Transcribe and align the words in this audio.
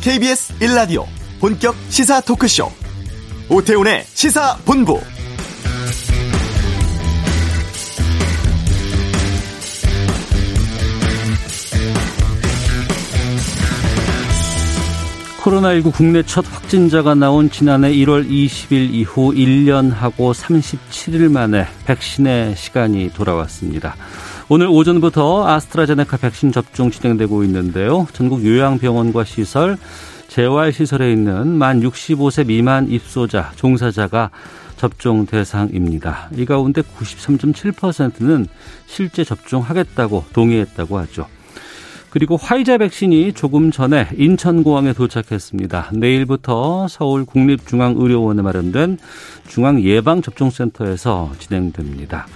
KBS 0.00 0.54
1라디오 0.60 1.04
본격 1.40 1.74
시사 1.88 2.20
토크쇼 2.20 2.70
오태훈의 3.50 4.04
시사본부 4.04 5.00
코로나19 15.42 15.92
국내 15.92 16.22
첫 16.22 16.44
확진자가 16.46 17.14
나온 17.14 17.50
지난해 17.50 17.92
1월 17.92 18.28
20일 18.28 18.92
이후 18.92 19.32
1년하고 19.32 20.32
37일 20.34 21.30
만에 21.30 21.66
백신의 21.86 22.54
시간이 22.56 23.12
돌아왔습니다. 23.14 23.96
오늘 24.50 24.66
오전부터 24.66 25.46
아스트라제네카 25.46 26.16
백신 26.16 26.52
접종 26.52 26.90
진행되고 26.90 27.44
있는데요. 27.44 28.06
전국 28.14 28.46
요양병원과 28.46 29.24
시설, 29.24 29.76
재활시설에 30.28 31.12
있는 31.12 31.48
만 31.48 31.82
65세 31.82 32.46
미만 32.46 32.88
입소자, 32.90 33.52
종사자가 33.56 34.30
접종 34.78 35.26
대상입니다. 35.26 36.30
이 36.34 36.46
가운데 36.46 36.80
93.7%는 36.80 38.46
실제 38.86 39.22
접종하겠다고 39.22 40.24
동의했다고 40.32 40.98
하죠. 41.00 41.26
그리고 42.08 42.38
화이자 42.38 42.78
백신이 42.78 43.34
조금 43.34 43.70
전에 43.70 44.08
인천공항에 44.16 44.94
도착했습니다. 44.94 45.90
내일부터 45.92 46.88
서울 46.88 47.26
국립중앙의료원에 47.26 48.40
마련된 48.40 48.96
중앙예방접종센터에서 49.46 51.32
진행됩니다. 51.38 52.26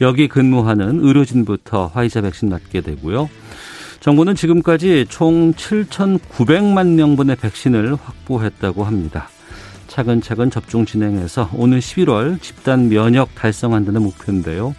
여기 0.00 0.28
근무하는 0.28 1.00
의료진부터 1.00 1.88
화이자 1.94 2.22
백신 2.22 2.48
맞게 2.48 2.80
되고요. 2.80 3.28
정부는 4.00 4.34
지금까지 4.34 5.06
총 5.08 5.54
7,900만 5.54 6.94
명분의 6.94 7.36
백신을 7.36 7.96
확보했다고 7.96 8.84
합니다. 8.84 9.28
차근차근 9.88 10.50
접종 10.50 10.84
진행해서 10.84 11.50
오늘 11.54 11.78
11월 11.78 12.40
집단 12.42 12.88
면역 12.88 13.34
달성한다는 13.34 14.02
목표인데요. 14.02 14.74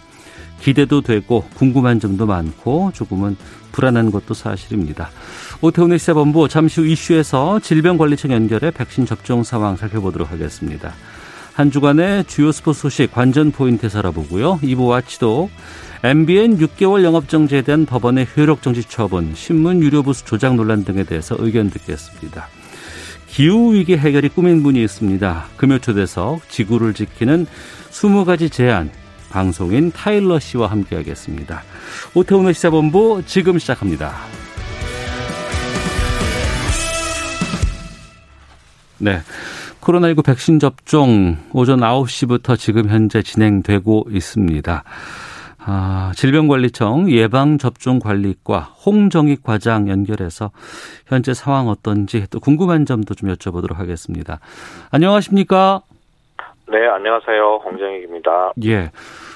기대도 0.60 1.00
되고 1.00 1.44
궁금한 1.54 2.00
점도 2.00 2.26
많고 2.26 2.92
조금은 2.94 3.36
불안한 3.72 4.10
것도 4.10 4.34
사실입니다. 4.34 5.10
오태훈의 5.60 5.98
시사본부 5.98 6.48
잠시 6.48 6.80
후 6.80 6.86
이슈에서 6.86 7.60
질병관리청 7.60 8.32
연결해 8.32 8.70
백신 8.70 9.06
접종 9.06 9.42
상황 9.42 9.76
살펴보도록 9.76 10.30
하겠습니다. 10.30 10.94
한 11.56 11.70
주간의 11.70 12.24
주요 12.26 12.52
스포츠 12.52 12.80
소식 12.80 13.12
관전 13.12 13.50
포인트 13.50 13.88
살아보고요. 13.88 14.58
2부 14.62 14.88
와치도 14.88 15.48
MBN 16.02 16.58
6개월 16.58 17.02
영업정지에 17.02 17.62
대한 17.62 17.86
법원의 17.86 18.26
효력정지 18.36 18.84
처분, 18.84 19.34
신문 19.34 19.82
유료 19.82 20.02
부수 20.02 20.26
조작 20.26 20.54
논란 20.54 20.84
등에 20.84 21.04
대해서 21.04 21.34
의견 21.38 21.70
듣겠습니다. 21.70 22.48
기후위기 23.28 23.96
해결이 23.96 24.28
꾸민 24.28 24.62
분이 24.62 24.84
있습니다. 24.84 25.46
금요초대석 25.56 26.46
지구를 26.50 26.92
지키는 26.92 27.46
20가지 27.90 28.52
제안 28.52 28.90
방송인 29.30 29.90
타일러 29.92 30.38
씨와 30.38 30.70
함께하겠습니다. 30.70 31.62
오태훈의 32.12 32.52
시사본부 32.52 33.22
지금 33.24 33.58
시작합니다. 33.58 34.14
네. 38.98 39.22
코로나19 39.86 40.24
백신 40.26 40.58
접종 40.58 41.36
오전 41.52 41.78
9시부터 41.78 42.58
지금 42.58 42.88
현재 42.88 43.22
진행되고 43.22 44.06
있습니다. 44.10 44.82
아, 45.68 46.12
질병관리청 46.16 47.10
예방접종관리과 47.10 48.58
홍정익 48.58 49.44
과장 49.44 49.88
연결해서 49.88 50.50
현재 51.06 51.34
상황 51.34 51.68
어떤지 51.68 52.26
또 52.30 52.40
궁금한 52.40 52.84
점도 52.84 53.14
좀 53.14 53.32
여쭤보도록 53.32 53.76
하겠습니다. 53.76 54.40
안녕하십니까? 54.90 55.82
네, 56.68 56.88
안녕하세요. 56.88 57.60
홍정익입니다. 57.64 58.52
예. 58.64 58.90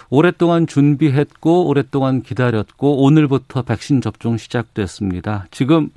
오랫동안 0.09 0.67
준비했고 0.67 1.69
오랫동안 1.69 2.23
기다렸고 2.23 3.05
오늘부터 3.05 3.63
백신 3.63 4.01
접종 4.01 4.37
시작됐습니다. 4.37 5.47
지금 5.53 5.91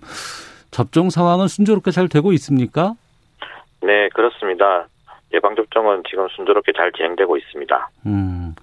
접종 0.70 1.10
상황은 1.10 1.48
순조롭게 1.48 1.90
잘 1.90 2.08
되고 2.08 2.32
있습니까? 2.34 2.94
네, 3.84 4.10
그렇습니다. 4.10 4.88
예방접종은 5.34 6.04
지금 6.10 6.28
순조롭게 6.30 6.72
잘 6.76 6.92
진행되고 6.92 7.38
있습니다. 7.38 7.90
음. 8.06 8.56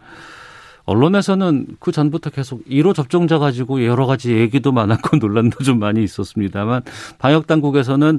언론에서는 0.87 1.67
그 1.79 1.93
전부터 1.93 2.31
계속 2.31 2.65
1호 2.65 2.95
접종자 2.95 3.39
가지고 3.39 3.85
여러 3.85 4.07
가지 4.07 4.35
얘기도 4.37 4.73
많았고 4.73 5.19
논란도 5.21 5.63
좀 5.63 5.79
많이 5.79 6.03
있었습니다만 6.03 6.83
방역 7.19 7.47
당국에서는 7.47 8.19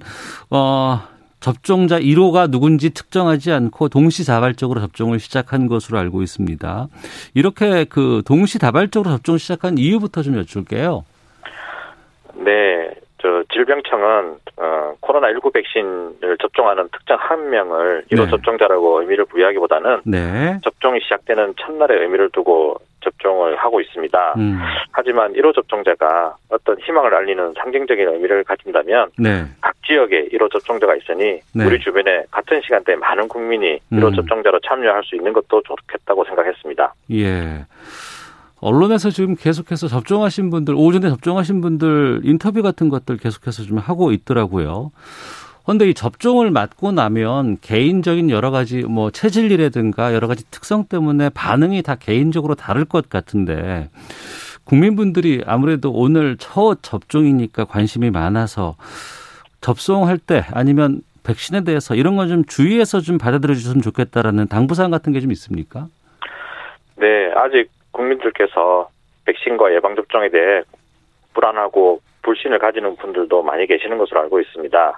어 0.52 1.02
접종자 1.42 2.00
1호가 2.00 2.50
누군지 2.50 2.92
특정하지 2.92 3.52
않고 3.52 3.90
동시다발적으로 3.90 4.80
접종을 4.80 5.20
시작한 5.20 5.68
것으로 5.68 5.98
알고 5.98 6.22
있습니다. 6.22 6.88
이렇게 7.34 7.84
그 7.86 8.22
동시다발적으로 8.26 9.10
접종 9.10 9.38
시작한 9.38 9.78
이유부터 9.78 10.22
좀 10.22 10.38
여쭐게요. 10.38 11.04
네, 12.36 12.94
저 13.22 13.44
질병청은 13.54 14.36
어, 14.58 14.94
코로나19 15.02 15.54
백신을 15.54 16.38
접종하는 16.42 16.88
특정 16.92 17.18
한 17.20 17.50
명을 17.50 18.04
1호 18.12 18.26
네. 18.26 18.30
접종자라고 18.30 19.02
의미를 19.02 19.26
부여하기보다는 19.26 20.02
네. 20.06 20.60
접종이 20.64 21.00
시작되는 21.02 21.54
첫날의 21.60 22.02
의미를 22.02 22.30
두고 22.32 22.78
접종을 23.02 23.56
하고 23.58 23.82
있습니다. 23.82 24.34
음. 24.38 24.60
하지만 24.92 25.34
1호 25.34 25.54
접종자가 25.54 26.36
어떤 26.50 26.80
희망을 26.80 27.14
알리는 27.14 27.54
상징적인 27.58 28.08
의미를 28.08 28.44
가진다면 28.44 29.12
네. 29.18 29.46
각 29.62 29.76
지역에 29.86 30.28
1호 30.30 30.52
접종자가 30.52 30.96
있으니 30.96 31.40
네. 31.54 31.66
우리 31.66 31.80
주변에 31.80 32.24
같은 32.32 32.62
시간대에 32.62 32.96
많은 32.96 33.28
국민이 33.28 33.80
1호 33.92 34.08
음. 34.08 34.14
접종자로 34.14 34.60
참여할 34.68 35.04
수 35.04 35.16
있는 35.16 35.34
것도 35.34 35.62
좋겠다고 35.64 36.26
생각했습니다. 36.26 36.94
예. 37.12 37.66
언론에서 38.62 39.10
지금 39.10 39.36
계속해서 39.36 39.88
접종하신 39.88 40.50
분들, 40.52 40.76
오전에 40.76 41.10
접종하신 41.10 41.62
분들 41.62 42.22
인터뷰 42.24 42.62
같은 42.62 42.90
것들 42.90 43.18
계속해서 43.18 43.64
좀 43.64 43.80
하고 43.80 44.12
있더라고요. 44.12 44.92
그런데 45.66 45.90
이 45.90 45.94
접종을 45.94 46.52
맞고 46.52 46.92
나면 46.92 47.58
개인적인 47.62 48.30
여러 48.30 48.52
가지 48.52 48.82
뭐 48.84 49.12
체질이라든가 49.12 50.14
여러 50.14 50.28
가지 50.28 50.44
특성 50.52 50.86
때문에 50.86 51.30
반응이 51.30 51.82
다 51.84 51.96
개인적으로 51.96 52.56
다를 52.56 52.86
것 52.86 53.10
같은데 53.10 53.90
국민분들이 54.64 55.42
아무래도 55.46 55.92
오늘 55.92 56.38
첫 56.38 56.80
접종이니까 56.82 57.66
관심이 57.66 58.10
많아서 58.10 58.76
접종할 59.60 60.18
때 60.18 60.46
아니면 60.52 61.02
백신에 61.24 61.64
대해서 61.64 61.94
이런 61.96 62.16
건 62.16 62.28
좀 62.28 62.44
주의해서 62.46 63.00
좀 63.02 63.18
받아들여 63.18 63.54
주셨으면 63.54 63.82
좋겠다라는 63.84 64.48
당부사항 64.48 64.90
같은 64.92 65.14
게 65.14 65.20
좀 65.20 65.32
있습니까? 65.32 65.88
네, 66.98 67.32
아직 67.36 67.70
국민들께서 67.92 68.90
백신과 69.26 69.74
예방접종에 69.74 70.30
대해 70.30 70.64
불안하고 71.34 72.02
불신을 72.24 72.60
가지는 72.60 72.96
분들도 72.98 73.42
많이 73.44 73.66
계시는 73.68 73.98
것으로 73.98 74.22
알고 74.22 74.40
있습니다. 74.40 74.98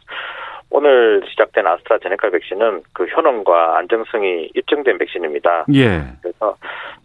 오늘 0.69 1.21
시작된 1.29 1.67
아스트라제네카 1.67 2.31
백신은 2.31 2.81
그 2.93 3.05
효능과 3.05 3.77
안정성이 3.77 4.49
입증된 4.55 4.97
백신입니다. 4.97 5.65
예. 5.75 6.01
그래서 6.21 6.57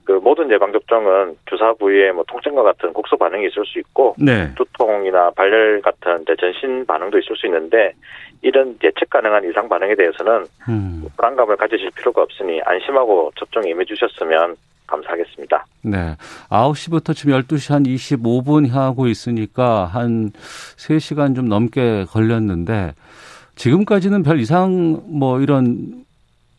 그 0.04 0.12
모든 0.12 0.50
예방 0.50 0.72
접종은 0.72 1.36
주사 1.44 1.74
부위에 1.74 2.12
뭐 2.12 2.24
통증과 2.26 2.62
같은 2.62 2.94
국소 2.94 3.18
반응이 3.18 3.46
있을 3.48 3.66
수 3.66 3.78
있고 3.78 4.14
네. 4.18 4.54
두통이나 4.54 5.32
발열 5.36 5.82
같은 5.82 6.24
전신 6.40 6.86
반응도 6.86 7.18
있을 7.18 7.36
수 7.36 7.46
있는데 7.46 7.92
이런 8.40 8.78
예측 8.82 9.10
가능한 9.10 9.44
이상 9.44 9.68
반응에 9.68 9.94
대해서는 9.96 10.46
음. 10.70 11.04
불안감을 11.18 11.56
가지실 11.56 11.90
필요가 11.94 12.22
없으니 12.22 12.62
안심하고 12.64 13.32
접종에 13.36 13.68
임해 13.68 13.84
주셨으면 13.84 14.56
감사하겠습니다. 14.88 15.64
네. 15.82 16.16
9시부터 16.50 17.14
지금 17.14 17.32
12시 17.34 17.72
한 17.72 17.82
25분 17.84 18.70
하고 18.70 19.06
있으니까 19.06 19.84
한 19.84 20.30
3시간 20.30 21.36
좀 21.36 21.48
넘게 21.48 22.04
걸렸는데 22.10 22.94
지금까지는 23.54 24.22
별 24.22 24.40
이상 24.40 25.02
뭐 25.06 25.40
이런 25.40 26.04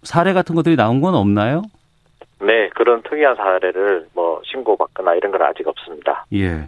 사례 0.03 0.33
같은 0.33 0.55
것들이 0.55 0.75
나온 0.75 1.01
건 1.01 1.15
없나요? 1.15 1.63
네, 2.41 2.69
그런 2.75 3.03
특이한 3.03 3.35
사례를 3.35 4.07
뭐 4.13 4.41
신고받거나 4.45 5.15
이런 5.15 5.31
건 5.31 5.41
아직 5.41 5.67
없습니다. 5.67 6.25
예. 6.33 6.67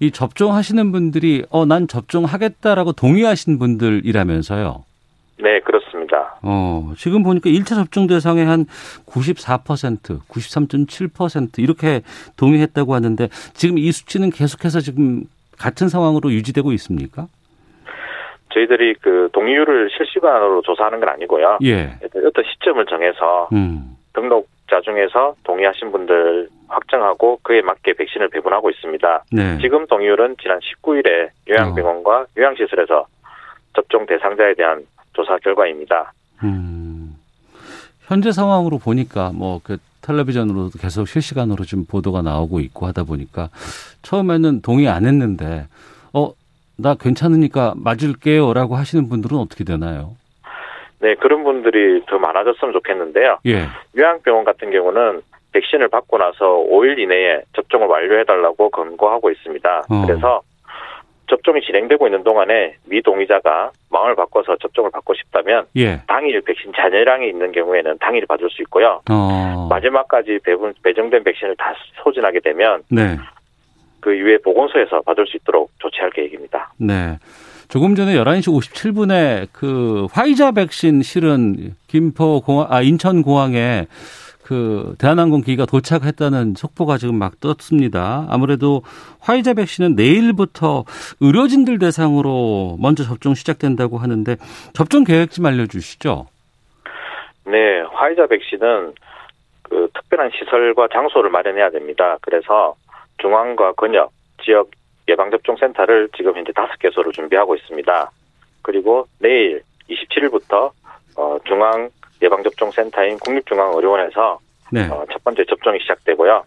이 0.00 0.10
접종하시는 0.10 0.92
분들이 0.92 1.44
어, 1.50 1.64
난 1.64 1.88
접종하겠다라고 1.88 2.92
동의하신 2.92 3.58
분들이라면서요? 3.58 4.84
네, 5.38 5.60
그렇습니다. 5.60 5.85
어, 6.48 6.92
지금 6.96 7.24
보니까 7.24 7.50
1차 7.50 7.74
접종 7.74 8.06
대상의 8.06 8.46
한 8.46 8.66
94%, 9.06 10.20
93.7% 10.28 11.58
이렇게 11.58 12.02
동의했다고 12.36 12.94
하는데 12.94 13.28
지금 13.52 13.78
이 13.78 13.90
수치는 13.90 14.30
계속해서 14.30 14.80
지금 14.80 15.24
같은 15.58 15.88
상황으로 15.88 16.30
유지되고 16.30 16.72
있습니까? 16.72 17.26
저희들이 18.54 18.94
그 19.02 19.28
동의율을 19.32 19.90
실시간으로 19.96 20.62
조사하는 20.62 21.00
건 21.00 21.08
아니고요. 21.10 21.58
예. 21.64 21.98
어떤 22.04 22.44
시점을 22.44 22.86
정해서 22.86 23.48
음. 23.52 23.96
등록자 24.14 24.80
중에서 24.82 25.34
동의하신 25.44 25.92
분들 25.92 26.48
확정하고 26.68 27.40
그에 27.42 27.60
맞게 27.60 27.94
백신을 27.94 28.28
배분하고 28.28 28.70
있습니다. 28.70 29.24
네. 29.32 29.58
지금 29.60 29.86
동의율은 29.86 30.36
지난 30.40 30.60
19일에 30.60 31.28
요양병원과 31.48 32.20
어. 32.20 32.26
요양시설에서 32.36 33.06
접종 33.74 34.06
대상자에 34.06 34.54
대한 34.54 34.86
조사 35.12 35.36
결과입니다. 35.38 36.12
음, 36.44 37.16
현재 38.06 38.32
상황으로 38.32 38.78
보니까 38.78 39.32
뭐 39.34 39.60
그 39.62 39.78
텔레비전으로도 40.06 40.78
계속 40.78 41.06
실시간으로 41.08 41.64
지금 41.64 41.84
보도가 41.84 42.22
나오고 42.22 42.60
있고 42.60 42.86
하다 42.86 43.04
보니까 43.04 43.48
처음에는 44.02 44.62
동의 44.62 44.88
안 44.88 45.04
했는데 45.04 45.66
어, 46.14 46.32
나 46.78 46.94
괜찮으니까 46.94 47.74
맞을게요라고 47.76 48.76
하시는 48.76 49.08
분들은 49.08 49.36
어떻게 49.36 49.64
되나요? 49.64 50.14
네, 51.00 51.14
그런 51.16 51.44
분들이 51.44 52.04
더 52.06 52.18
많아졌으면 52.18 52.72
좋겠는데요. 52.72 53.38
예. 53.46 53.66
요양병원 53.96 54.44
같은 54.44 54.70
경우는 54.70 55.22
백신을 55.52 55.88
받고 55.88 56.18
나서 56.18 56.64
5일 56.70 56.98
이내에 56.98 57.42
접종을 57.54 57.86
완료해달라고 57.86 58.70
권고하고 58.70 59.30
있습니다. 59.30 59.82
어. 59.90 60.06
그래서 60.06 60.40
접종이 61.28 61.60
진행되고 61.60 62.06
있는 62.06 62.22
동안에 62.22 62.76
미동의자가 62.84 63.70
마음을 63.90 64.14
바꿔서 64.14 64.56
접종을 64.56 64.90
받고 64.90 65.14
싶다면 65.14 65.66
예. 65.76 66.00
당일 66.06 66.40
백신 66.42 66.72
잔여량이 66.74 67.28
있는 67.28 67.52
경우에는 67.52 67.98
당일 68.00 68.26
받을 68.26 68.48
수 68.50 68.62
있고요. 68.62 69.00
어. 69.10 69.66
마지막까지 69.68 70.40
배분, 70.44 70.74
배정된 70.82 71.24
백신을 71.24 71.56
다 71.56 71.74
소진하게 72.02 72.40
되면 72.40 72.82
네. 72.90 73.16
그 74.00 74.14
이후에 74.14 74.38
보건소에서 74.38 75.02
받을 75.02 75.26
수 75.26 75.36
있도록 75.36 75.70
조치할 75.78 76.10
계획입니다. 76.10 76.72
네. 76.78 77.18
조금 77.68 77.96
전에 77.96 78.14
11시 78.14 78.46
57분에 78.46 79.48
그 79.52 80.06
화이자 80.12 80.52
백신 80.52 81.02
실은 81.02 81.74
김포 81.88 82.40
공항, 82.40 82.68
아, 82.70 82.80
인천 82.82 83.22
공항에 83.22 83.86
그 84.46 84.94
대한항공 85.00 85.40
기가 85.40 85.66
도착했다는 85.66 86.54
속보가 86.54 86.98
지금 86.98 87.16
막 87.16 87.40
떴습니다. 87.40 88.26
아무래도 88.30 88.82
화이자 89.18 89.54
백신은 89.54 89.96
내일부터 89.96 90.84
의료진들 91.20 91.80
대상으로 91.80 92.76
먼저 92.80 93.02
접종 93.02 93.34
시작된다고 93.34 93.98
하는데 93.98 94.36
접종 94.72 95.02
계획 95.02 95.32
좀 95.32 95.46
알려주시죠. 95.46 96.28
네, 97.46 97.80
화이자 97.92 98.28
백신은 98.28 98.94
그 99.64 99.88
특별한 99.92 100.30
시설과 100.38 100.88
장소를 100.92 101.28
마련해야 101.30 101.70
됩니다. 101.70 102.16
그래서 102.20 102.76
중앙과 103.18 103.72
근역, 103.72 104.12
지역 104.44 104.70
예방접종센터를 105.08 106.08
지금 106.16 106.36
현재 106.36 106.52
다섯 106.52 106.78
개소를 106.78 107.10
준비하고 107.10 107.56
있습니다. 107.56 108.10
그리고 108.62 109.08
내일 109.18 109.62
27일부터 109.90 110.70
어, 111.16 111.36
중앙 111.44 111.90
예방접종센터인 112.22 113.18
국립중앙의료원에서 113.18 114.38
네. 114.72 114.88
어, 114.88 115.04
첫 115.12 115.22
번째 115.24 115.44
접종이 115.44 115.78
시작되고요. 115.80 116.44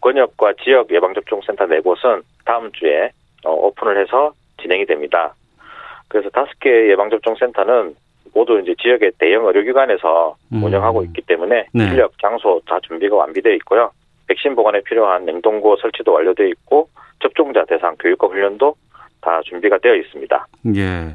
권역과 0.00 0.54
지역 0.62 0.92
예방접종센터 0.92 1.66
네 1.66 1.80
곳은 1.80 2.22
다음 2.44 2.70
주에 2.72 3.10
어, 3.44 3.52
오픈을 3.52 4.00
해서 4.00 4.32
진행이 4.60 4.86
됩니다. 4.86 5.34
그래서 6.08 6.30
다섯 6.30 6.48
개 6.60 6.90
예방접종센터는 6.90 7.94
모두 8.34 8.60
이제 8.60 8.74
지역의 8.80 9.12
대형 9.18 9.46
의료기관에서 9.46 10.36
음. 10.52 10.62
운영하고 10.62 11.02
있기 11.04 11.22
때문에 11.22 11.66
네. 11.72 11.84
인력, 11.84 12.18
장소 12.20 12.60
다 12.66 12.78
준비가 12.82 13.16
완비되어 13.16 13.52
있고요. 13.54 13.90
백신 14.26 14.54
보관에 14.54 14.80
필요한 14.82 15.24
냉동고 15.24 15.76
설치도 15.76 16.12
완료되어 16.12 16.46
있고 16.48 16.88
접종자 17.20 17.64
대상 17.64 17.96
교육과 17.98 18.28
훈련도 18.28 18.74
다 19.20 19.40
준비가 19.44 19.78
되어 19.78 19.94
있습니다. 19.96 20.46
예. 20.76 21.14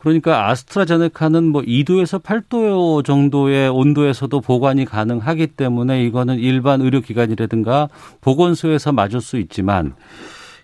그러니까 0.00 0.48
아스트라제네카는 0.48 1.44
뭐 1.44 1.60
2도에서 1.60 2.22
8도 2.22 3.04
정도의 3.04 3.68
온도에서도 3.68 4.40
보관이 4.40 4.86
가능하기 4.86 5.48
때문에 5.48 6.02
이거는 6.04 6.38
일반 6.38 6.80
의료기관이라든가 6.80 7.88
보건소에서 8.22 8.92
맞을 8.92 9.20
수 9.20 9.36
있지만 9.36 9.94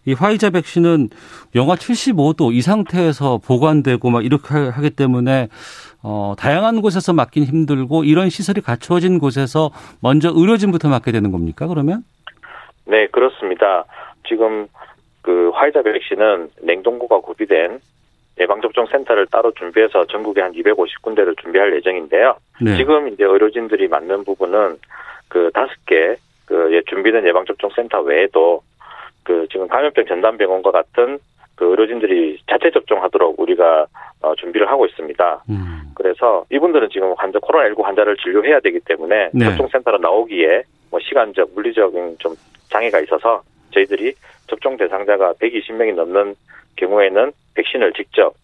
이 0.07 0.15
화이자 0.15 0.51
백신은 0.51 1.11
영하 1.55 1.75
75도 1.75 2.55
이 2.55 2.63
상태에서 2.63 3.39
보관되고 3.39 4.09
막 4.09 4.25
이렇게 4.25 4.55
하기 4.55 4.91
때문에 4.91 5.49
어, 6.03 6.35
다양한 6.39 6.81
곳에서 6.81 7.13
맞긴 7.13 7.45
힘들고 7.45 8.05
이런 8.05 8.31
시설이 8.31 8.61
갖추어진 8.61 9.19
곳에서 9.19 9.71
먼저 10.01 10.33
의료진부터 10.35 10.89
맞게 10.89 11.11
되는 11.11 11.33
겁니까, 11.33 11.67
그러면? 11.67 12.03
네, 12.85 13.09
그렇습니다. 13.09 13.85
지금 14.29 14.69
그 15.23 15.51
화이자 15.53 15.83
백신은 15.83 16.51
냉동고가 16.63 17.21
구비된 17.21 17.81
예방접종 18.39 18.87
센터를 18.87 19.27
따로 19.27 19.51
준비해서 19.53 20.05
전국에 20.07 20.43
한 20.43 20.53
250군데를 20.53 21.41
준비할 21.41 21.75
예정인데요. 21.77 22.37
네. 22.61 22.77
지금 22.77 23.09
이제 23.09 23.25
의료진들이 23.25 23.89
맞는 23.89 24.25
부분은 24.25 24.79
그 25.29 25.51
다섯 25.55 25.73
개그 25.87 26.73
예, 26.73 26.83
준비된 26.89 27.27
예방접종 27.27 27.71
센터 27.75 28.01
외에도 28.01 28.63
그 29.23 29.47
지금 29.51 29.67
감염병 29.69 30.07
전담병원과 30.07 30.71
같은 30.71 31.19
그 31.57 31.71
의료진들이 31.71 32.39
자체 32.49 32.71
접종하도록 32.71 33.41
우리가 33.41 33.87
어, 34.21 34.35
준비를 34.37 34.69
하고 34.69 34.87
있습니다. 34.87 35.45
음. 35.49 35.83
그래서 35.95 36.45
이분들은 36.51 36.91
지금 36.93 37.15
환자 37.17 37.39
코로나19 37.39 37.83
환자를 37.83 38.17
진료해야 38.19 38.61
되기 38.61 38.79
때문에 38.81 39.31
네. 39.33 39.45
접종센터로 39.47 39.99
나오기에 39.99 40.63
뭐 40.91 41.01
시간적 41.01 41.51
물리적인 41.55 42.17
좀 42.19 42.35
장애가 42.69 43.01
있어서 43.01 43.43
저희들이 43.77 44.15
접종 44.49 44.77
대상자가 44.77 45.35
120명이 45.35 45.95
넘는 45.95 46.35
경우에는 46.77 47.33
백신을 47.55 47.93
직접 47.93 48.35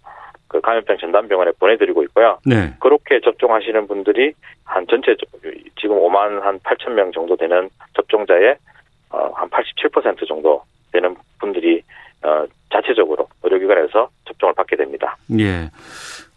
그 0.48 0.60
감염병 0.60 0.98
전담병원에 0.98 1.52
보내드리고 1.58 2.02
있고요. 2.04 2.38
네. 2.44 2.74
그렇게 2.78 3.20
접종하시는 3.20 3.86
분들이 3.86 4.34
한 4.64 4.86
전체 4.88 5.16
지금 5.80 5.96
5만 5.96 6.40
한 6.40 6.58
8천 6.60 6.92
명 6.92 7.10
정도 7.12 7.36
되는 7.36 7.70
접종자의 7.94 8.56
어, 9.10 9.32
한87% 9.32 10.28
정도 10.28 10.62
되는 10.92 11.16
분들이 11.40 11.82
어, 12.22 12.44
자체적으로 12.70 13.28
의료기관에서 13.42 14.08
접종을 14.26 14.54
받게 14.54 14.76
됩니다. 14.76 15.16
예. 15.38 15.70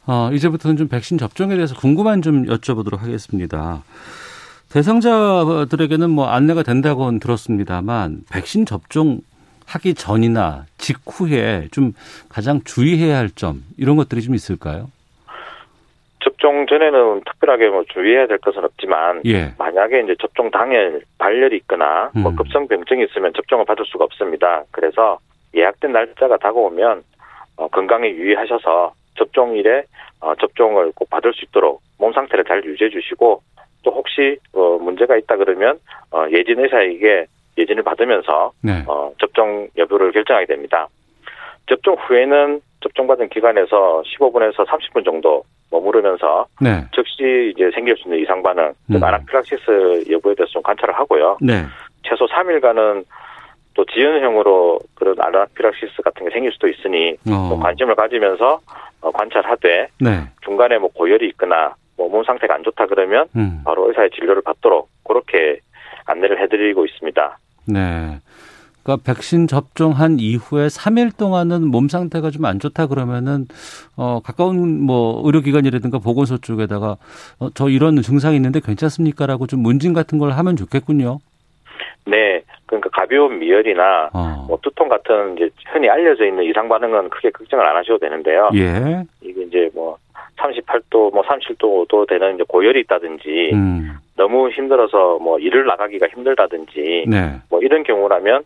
어, 0.07 0.29
이제부터는 0.31 0.77
좀 0.77 0.87
백신 0.87 1.17
접종에 1.17 1.55
대해서 1.55 1.75
궁금한 1.75 2.21
좀 2.21 2.45
여쭤보도록 2.45 2.99
하겠습니다. 2.99 3.83
대상자들에게는 4.75 6.09
뭐 6.09 6.27
안내가 6.27 6.61
된다고는 6.61 7.19
들었습니다만 7.19 8.23
백신 8.29 8.65
접종 8.65 9.19
하기 9.65 9.93
전이나 9.93 10.65
직후에 10.77 11.69
좀 11.71 11.93
가장 12.27 12.59
주의해야 12.65 13.17
할 13.17 13.29
점 13.35 13.63
이런 13.77 13.95
것들이 13.95 14.21
좀 14.21 14.35
있을까요? 14.35 14.91
접종 16.19 16.67
전에는 16.67 17.21
특별하게 17.25 17.69
뭐 17.69 17.85
주의해야 17.87 18.27
될 18.27 18.37
것은 18.39 18.65
없지만 18.65 19.21
예. 19.25 19.53
만약에 19.57 20.01
이제 20.01 20.15
접종 20.19 20.51
당일 20.51 21.03
발열이 21.19 21.55
있거나 21.57 22.11
뭐 22.13 22.31
음. 22.31 22.35
급성 22.35 22.67
병증이 22.67 23.05
있으면 23.05 23.31
접종을 23.33 23.63
받을 23.63 23.85
수가 23.85 24.03
없습니다. 24.03 24.63
그래서 24.71 25.19
예약된 25.55 25.93
날짜가 25.93 26.35
다가오면 26.37 27.01
어, 27.55 27.67
건강에 27.69 28.09
유의하셔서 28.09 28.93
접종일에 29.17 29.83
어, 30.19 30.35
접종을 30.35 30.91
꼭 30.95 31.09
받을 31.09 31.33
수 31.33 31.45
있도록 31.45 31.81
몸 31.97 32.11
상태를 32.11 32.43
잘 32.43 32.61
유지해 32.65 32.89
주시고 32.89 33.41
또 33.85 33.91
혹시 33.91 34.37
어, 34.53 34.77
문제가 34.81 35.15
있다 35.15 35.37
그러면 35.37 35.77
어, 36.11 36.25
예진 36.31 36.59
의사에게 36.59 37.27
예진을 37.57 37.83
받으면서 37.83 38.51
네. 38.61 38.83
어, 38.87 39.13
접종 39.19 39.69
여부를 39.77 40.11
결정하게 40.11 40.47
됩니다. 40.47 40.87
접종 41.67 41.95
후에는 41.95 42.59
접종받은 42.81 43.29
기관에서 43.29 44.03
15분에서 44.03 44.65
30분 44.65 45.05
정도 45.05 45.43
머무르면서 45.71 46.47
네. 46.59 46.83
즉시 46.93 47.53
이제 47.55 47.71
생길 47.73 47.95
수 47.95 48.03
있는 48.07 48.21
이상 48.21 48.43
반응, 48.43 48.73
즉 48.91 48.97
음. 48.97 49.03
아나필락시스 49.03 50.05
여부에 50.11 50.35
대해서 50.35 50.51
좀 50.51 50.63
관찰을 50.63 50.93
하고요. 50.93 51.37
네. 51.41 51.63
최소 52.03 52.25
3일간은 52.25 53.05
또 53.73 53.85
지연형으로 53.85 54.79
그런 54.95 55.15
아나필락시스 55.19 56.01
같은 56.03 56.25
게 56.25 56.31
생길 56.31 56.51
수도 56.51 56.67
있으니 56.67 57.13
어. 57.29 57.49
또 57.49 57.59
관심을 57.59 57.95
가지면서 57.95 58.59
어, 59.01 59.11
관찰하되 59.11 59.87
네. 60.01 60.23
중간에 60.43 60.77
뭐 60.77 60.89
고열이 60.93 61.27
있거나 61.29 61.75
뭐 61.97 62.09
몸 62.09 62.23
상태가 62.23 62.53
안 62.55 62.63
좋다 62.63 62.87
그러면 62.87 63.27
음. 63.35 63.61
바로 63.65 63.87
의사의 63.89 64.09
진료를 64.11 64.41
받도록 64.41 64.89
그렇게 65.07 65.59
안내를 66.05 66.41
해드리고 66.41 66.85
있습니다. 66.85 67.37
네. 67.67 68.19
그러니까 68.83 69.03
백신 69.11 69.47
접종한 69.47 70.17
이후에 70.19 70.67
3일 70.67 71.17
동안은 71.17 71.65
몸 71.67 71.89
상태가 71.89 72.29
좀 72.29 72.45
안 72.45 72.59
좋다 72.59 72.85
그러면은 72.87 73.45
어 73.97 74.19
가까운 74.23 74.79
뭐 74.81 75.21
의료기관이라든가 75.25 75.97
보건소 75.97 76.37
쪽에다가 76.37 76.97
어, 77.39 77.49
저 77.55 77.69
이런 77.69 77.99
증상이 78.01 78.35
있는데 78.35 78.59
괜찮습니까라고 78.59 79.47
좀 79.47 79.61
문진 79.61 79.93
같은 79.93 80.19
걸 80.19 80.31
하면 80.31 80.55
좋겠군요. 80.55 81.17
네, 82.05 82.43
그러니까 82.67 82.89
가벼운 82.91 83.39
미열이나 83.39 84.11
어. 84.13 84.45
뭐 84.47 84.59
두통 84.61 84.87
같은 84.87 85.35
이제 85.35 85.49
흔히 85.73 85.89
알려져 85.89 86.25
있는 86.25 86.43
이상 86.43 86.69
반응은 86.69 87.09
크게 87.09 87.31
걱정을 87.31 87.65
안 87.65 87.75
하셔도 87.77 87.97
되는데요. 87.97 88.51
예. 88.53 89.03
이게 89.21 89.41
이제 89.41 89.69
뭐 89.73 89.97
38도, 90.37 91.13
뭐 91.13 91.23
37도도 91.23 92.07
되는 92.07 92.35
이제 92.35 92.43
고열이 92.47 92.81
있다든지 92.81 93.51
음. 93.53 93.97
너무 94.15 94.49
힘들어서 94.49 95.19
뭐 95.19 95.39
일을 95.39 95.65
나가기가 95.65 96.07
힘들다든지 96.07 97.05
네. 97.07 97.39
뭐 97.49 97.61
이런 97.61 97.83
경우라면 97.83 98.43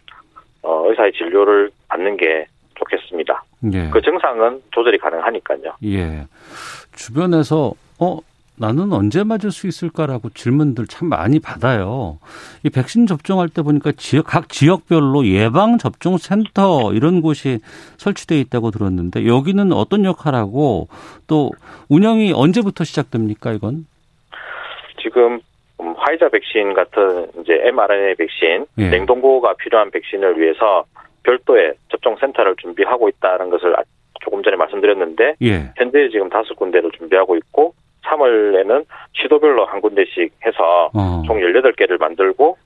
어, 0.63 0.89
의사의 0.89 1.13
진료를 1.13 1.71
받는 1.87 2.17
게 2.17 2.45
좋겠습니다. 2.75 3.43
예. 3.73 3.89
그 3.91 4.01
증상은 4.01 4.61
조절이 4.71 4.97
가능하니까요. 4.97 5.73
예. 5.85 6.25
주변에서 6.95 7.73
어 7.99 8.19
나는 8.59 8.91
언제 8.91 9.23
맞을 9.23 9.51
수 9.51 9.67
있을까라고 9.67 10.29
질문들 10.31 10.87
참 10.87 11.07
많이 11.07 11.39
받아요. 11.39 12.19
이 12.63 12.69
백신 12.69 13.07
접종할 13.07 13.47
때 13.47 13.61
보니까 13.61 13.93
지역, 13.93 14.25
각 14.27 14.49
지역별로 14.49 15.25
예방 15.27 15.77
접종 15.77 16.17
센터 16.17 16.91
이런 16.93 17.21
곳이 17.21 17.59
설치되어 17.97 18.37
있다고 18.37 18.71
들었는데 18.71 19.25
여기는 19.25 19.71
어떤 19.71 20.03
역할하고 20.03 20.89
또 21.27 21.51
운영이 21.87 22.33
언제부터 22.33 22.83
시작됩니까, 22.83 23.53
이건? 23.53 23.85
지금 25.01 25.39
음, 25.79 25.93
화이자 25.97 26.27
백신 26.27 26.73
같은 26.73 27.27
이제 27.41 27.61
mRNA 27.63 28.15
백신, 28.15 28.65
예. 28.77 28.89
냉동고가 28.89 29.53
필요한 29.53 29.89
백신을 29.91 30.37
위해서 30.37 30.83
별도의 31.23 31.75
접종 31.89 32.17
센터를 32.19 32.55
준비하고 32.57 33.07
있다는 33.07 33.49
것을 33.49 33.79
아- 33.79 33.83
조금 34.21 34.43
전에 34.43 34.57
말씀드렸는데 34.57 35.35
예. 35.43 35.71
현재 35.77 36.09
지금 36.11 36.29
다섯 36.29 36.53
군데를 36.55 36.91
준비하고 36.97 37.37
있고 37.37 37.73
3월에는 38.09 38.85
시도별로 39.13 39.65
한 39.65 39.81
군데씩 39.81 40.31
해서 40.45 40.89
어. 40.93 41.21
총 41.25 41.39
18개를 41.39 41.99
만들고 41.99 42.57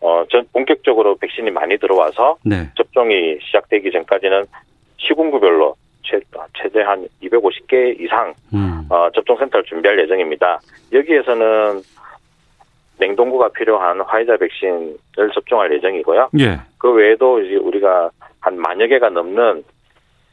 어, 0.00 0.24
전 0.30 0.44
본격적으로 0.52 1.16
백신이 1.16 1.50
많이 1.50 1.76
들어와서 1.78 2.36
네. 2.44 2.68
접종이 2.76 3.38
시작되기 3.42 3.90
전까지는 3.90 4.46
시군구별로 4.96 5.76
최, 6.02 6.20
최대 6.54 6.82
한 6.82 7.06
250개 7.22 8.00
이상 8.00 8.34
음. 8.54 8.86
어, 8.88 9.08
접종센터를 9.14 9.64
준비할 9.64 9.98
예정입니다. 10.00 10.60
여기에서는 10.92 11.82
냉동고가 12.98 13.48
필요한 13.48 14.00
화이자 14.00 14.36
백신을 14.36 15.30
접종할 15.34 15.72
예정이고요. 15.74 16.30
예. 16.38 16.58
그 16.78 16.92
외에도 16.92 17.40
이제 17.40 17.56
우리가 17.56 18.10
한 18.40 18.58
만여 18.58 18.86
개가 18.86 19.10
넘는 19.10 19.64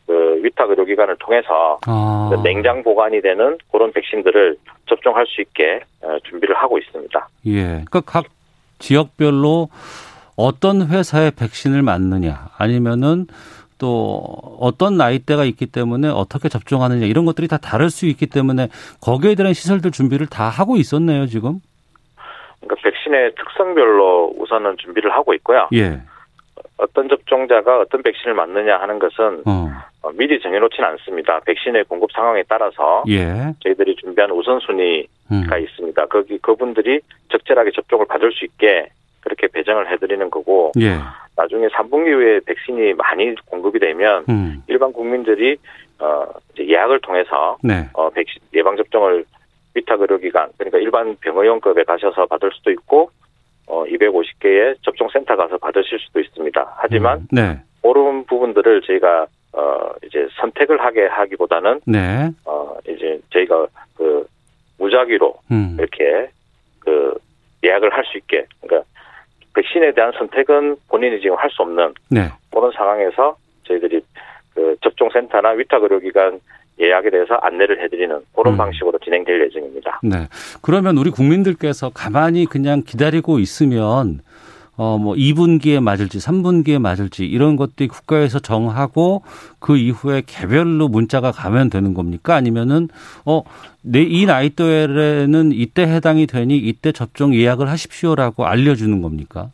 그 0.07 0.39
위탁 0.41 0.69
의료기관을 0.69 1.17
통해서 1.19 1.79
아. 1.85 2.29
그 2.31 2.41
냉장 2.41 2.81
보관이 2.81 3.21
되는 3.21 3.57
그런 3.71 3.91
백신들을 3.91 4.57
접종할 4.87 5.25
수 5.27 5.41
있게 5.41 5.81
어, 6.01 6.17
준비를 6.23 6.55
하고 6.55 6.77
있습니다. 6.77 7.27
예. 7.47 7.61
그러니까 7.61 8.01
각 8.01 8.25
지역별로 8.79 9.67
어떤 10.37 10.87
회사의 10.87 11.31
백신을 11.31 11.81
맞느냐 11.81 12.49
아니면은 12.57 13.27
또 13.79 14.23
어떤 14.59 14.97
나이대가 14.97 15.43
있기 15.43 15.67
때문에 15.67 16.07
어떻게 16.09 16.49
접종하느냐 16.49 17.05
이런 17.05 17.25
것들이 17.25 17.47
다 17.47 17.57
다를 17.57 17.89
수 17.89 18.05
있기 18.07 18.27
때문에 18.27 18.69
거기에 19.01 19.35
대한 19.35 19.53
시설들 19.53 19.91
준비를 19.91 20.27
다 20.27 20.49
하고 20.49 20.77
있었네요, 20.77 21.27
지금. 21.27 21.59
그러니까 22.59 22.81
백신의 22.83 23.35
특성별로 23.35 24.33
우선은 24.37 24.77
준비를 24.77 25.11
하고 25.11 25.33
있고요. 25.35 25.67
예. 25.73 26.01
어떤 26.77 27.09
접종자가 27.09 27.79
어떤 27.79 28.03
백신을 28.03 28.33
맞느냐 28.33 28.77
하는 28.77 28.99
것은 28.99 29.43
어. 29.45 29.69
어, 30.07 30.11
미리 30.13 30.39
정해놓지는 30.39 30.87
않습니다. 30.89 31.39
백신의 31.41 31.83
공급 31.85 32.11
상황에 32.13 32.43
따라서 32.47 33.03
예. 33.09 33.53
저희들이 33.59 33.95
준비한 33.97 34.31
우선순위가 34.31 35.07
음. 35.31 35.43
있습니다. 35.59 36.05
거기 36.05 36.37
그분들이 36.37 37.01
적절하게 37.29 37.71
접종을 37.71 38.05
받을 38.05 38.31
수 38.31 38.45
있게 38.45 38.87
그렇게 39.19 39.47
배정을 39.47 39.91
해드리는 39.91 40.29
거고 40.29 40.71
예. 40.79 40.97
나중에 41.35 41.67
3분기 41.67 42.13
후에 42.13 42.39
백신이 42.45 42.93
많이 42.93 43.35
공급이 43.45 43.79
되면 43.79 44.23
음. 44.29 44.63
일반 44.67 44.93
국민들이 44.93 45.57
어 45.99 46.25
이제 46.53 46.67
예약을 46.67 47.01
통해서 47.01 47.57
네. 47.61 47.89
어 47.93 48.09
백신 48.09 48.41
예방 48.53 48.77
접종을 48.77 49.25
위탁 49.73 49.99
의료기관 49.99 50.51
그러니까 50.57 50.77
일반 50.77 51.15
병의원급에 51.17 51.83
가셔서 51.83 52.27
받을 52.27 52.51
수도 52.53 52.71
있고 52.71 53.11
어 53.65 53.83
250개의 53.83 54.77
접종 54.83 55.09
센터 55.09 55.35
가서 55.35 55.57
받으실 55.57 55.99
수도 55.99 56.19
있습니다. 56.19 56.75
하지만 56.77 57.19
음. 57.19 57.27
네. 57.31 57.59
그런 57.81 58.25
부분들을 58.25 58.81
저희가 58.83 59.27
어 59.57 59.91
이제 60.05 60.27
선택을 60.39 60.79
하게 60.79 61.07
하기보다는 61.07 61.81
네. 61.85 62.29
어 62.45 62.77
이제 62.87 63.19
저희가 63.31 63.67
그 63.95 64.27
무작위로 64.77 65.33
음. 65.51 65.75
이렇게 65.79 66.29
그 66.79 67.17
예약을 67.63 67.91
할 67.91 68.05
수 68.05 68.17
있게 68.19 68.45
그러니까 68.61 68.87
백신에 69.55 69.93
대한 69.93 70.11
선택은 70.17 70.75
본인이 70.87 71.19
지금 71.19 71.35
할 71.37 71.49
수 71.49 71.63
없는 71.63 71.93
네. 72.11 72.29
그런 72.51 72.71
상황에서 72.71 73.35
저희들이 73.63 74.01
그 74.53 74.75
접종센터나 74.83 75.49
위탁 75.49 75.81
의료기관 75.81 76.39
예약에 76.79 77.09
대해서 77.09 77.33
안내를 77.35 77.83
해드리는 77.83 78.15
그런 78.35 78.53
음. 78.53 78.57
방식으로 78.57 78.99
진행될 78.99 79.41
예정입니다. 79.45 79.99
네. 80.03 80.27
그러면 80.61 80.97
우리 80.97 81.09
국민들께서 81.09 81.89
가만히 81.89 82.45
그냥 82.45 82.83
기다리고 82.85 83.39
있으면 83.39 84.19
어 84.77 84.97
뭐 84.97 85.15
2분기에 85.15 85.81
맞을지 85.81 86.19
3분기에 86.19 86.79
맞을지 86.79 87.25
이런 87.25 87.55
것들이 87.55 87.87
국가에서 87.87 88.39
정하고 88.39 89.23
그 89.59 89.75
이후에 89.77 90.21
개별로 90.25 90.87
문자가 90.87 91.31
가면 91.31 91.69
되는 91.69 91.93
겁니까? 91.93 92.35
아니면은 92.35 92.87
어 93.25 93.43
내 93.89 94.01
이 94.03 94.25
나이대에는 94.25 95.51
이때 95.53 95.83
해당이 95.83 96.27
되니 96.27 96.57
이때 96.57 96.91
접종 96.91 97.33
예약을 97.33 97.69
하십시오라고 97.69 98.45
알려주는 98.45 99.01
겁니까? 99.01 99.47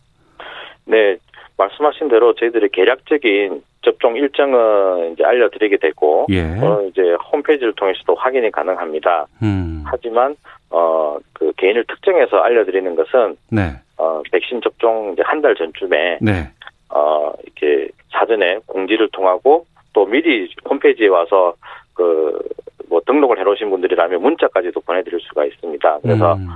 네, 0.85 1.17
말씀하신 1.57 2.09
대로 2.09 2.33
저희들이 2.33 2.69
계략적인 2.69 3.61
접종 3.83 4.15
일정은 4.15 5.13
이제 5.13 5.23
알려드리게 5.23 5.77
되고 5.77 6.25
예. 6.31 6.41
어 6.59 6.81
이제 6.89 7.01
홈페이지를 7.31 7.73
통해서도 7.75 8.15
확인이 8.15 8.49
가능합니다. 8.51 9.27
음. 9.43 9.83
하지만 9.85 10.35
어 10.71 11.17
그 11.33 11.51
개인을 11.57 11.83
특정해서 11.87 12.37
알려드리는 12.37 12.95
것은 12.95 13.35
네. 13.51 13.73
어 13.97 14.21
백신 14.31 14.61
접종 14.61 15.11
이제 15.13 15.21
한 15.25 15.41
달 15.41 15.55
전쯤에 15.55 16.17
네. 16.21 16.49
어 16.89 17.31
이렇게 17.43 17.89
사전에 18.11 18.59
공지를 18.67 19.09
통하고 19.11 19.65
또 19.93 20.05
미리 20.05 20.49
홈페이지에 20.69 21.07
와서 21.07 21.53
그 21.93 22.39
뭐 22.89 23.01
등록을 23.07 23.39
해놓으신 23.39 23.71
분들이라면 23.71 24.21
문자까지도 24.21 24.81
보내드릴 24.81 25.19
수가 25.21 25.45
있습니다. 25.45 25.99
그래서 26.03 26.33
음. 26.35 26.47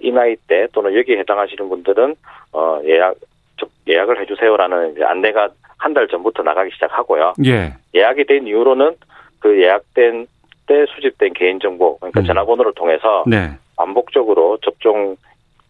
이 0.00 0.10
나이 0.10 0.34
대 0.48 0.66
또는 0.72 0.96
여기에 0.96 1.18
해당하시는 1.18 1.68
분들은 1.68 2.16
어 2.52 2.80
예약 2.84 3.14
접- 3.56 3.68
예약을 3.86 4.20
해주세요라는 4.22 4.92
이제 4.92 5.04
안내가 5.04 5.48
한 5.78 5.94
달 5.94 6.08
전부터 6.08 6.42
나가기 6.42 6.70
시작하고요. 6.72 7.34
예. 7.44 7.72
예약이 7.94 8.24
된 8.24 8.46
이후로는 8.48 8.96
그 9.38 9.62
예약된 9.62 10.26
때 10.66 10.86
수집된 10.94 11.34
개인 11.34 11.60
정보 11.60 11.98
그러니까 11.98 12.20
음. 12.20 12.24
전화번호를 12.24 12.72
통해서 12.74 13.22
네. 13.28 13.50
반복적으로 13.76 14.58
접종 14.62 15.16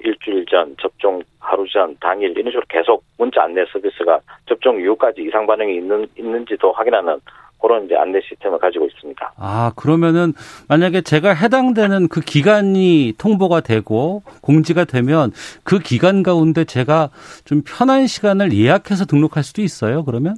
일주일 0.00 0.44
전, 0.46 0.76
접종 0.80 1.22
하루 1.40 1.66
전, 1.68 1.96
당일 2.00 2.30
이런 2.30 2.50
식으로 2.50 2.62
계속 2.68 3.02
문자 3.18 3.42
안내 3.42 3.64
서비스가 3.72 4.20
접종 4.46 4.80
이후까지 4.80 5.22
이상 5.22 5.46
반응이 5.46 5.76
있는 5.76 6.06
있는지도 6.18 6.72
확인하는 6.72 7.18
그런 7.60 7.86
이제 7.86 7.96
안내 7.96 8.20
시스템을 8.20 8.58
가지고 8.58 8.86
있습니다. 8.86 9.32
아, 9.38 9.72
그러면은 9.76 10.34
만약에 10.68 11.00
제가 11.00 11.32
해당되는 11.32 12.08
그 12.08 12.20
기간이 12.20 13.14
통보가 13.18 13.60
되고 13.60 14.22
공지가 14.42 14.84
되면 14.84 15.32
그 15.64 15.78
기간 15.78 16.22
가운데 16.22 16.64
제가 16.64 17.10
좀 17.44 17.62
편한 17.66 18.06
시간을 18.06 18.52
예약해서 18.52 19.06
등록할 19.06 19.42
수도 19.42 19.62
있어요, 19.62 20.04
그러면? 20.04 20.36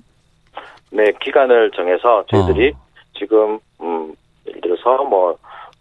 네, 0.91 1.05
기간을 1.21 1.73
정해서 1.73 2.25
저희들이 2.29 2.73
어. 2.75 2.81
지금 3.19 3.59
음 3.81 4.15
예를 4.47 4.61
들어서 4.61 5.05
뭐 5.05 5.37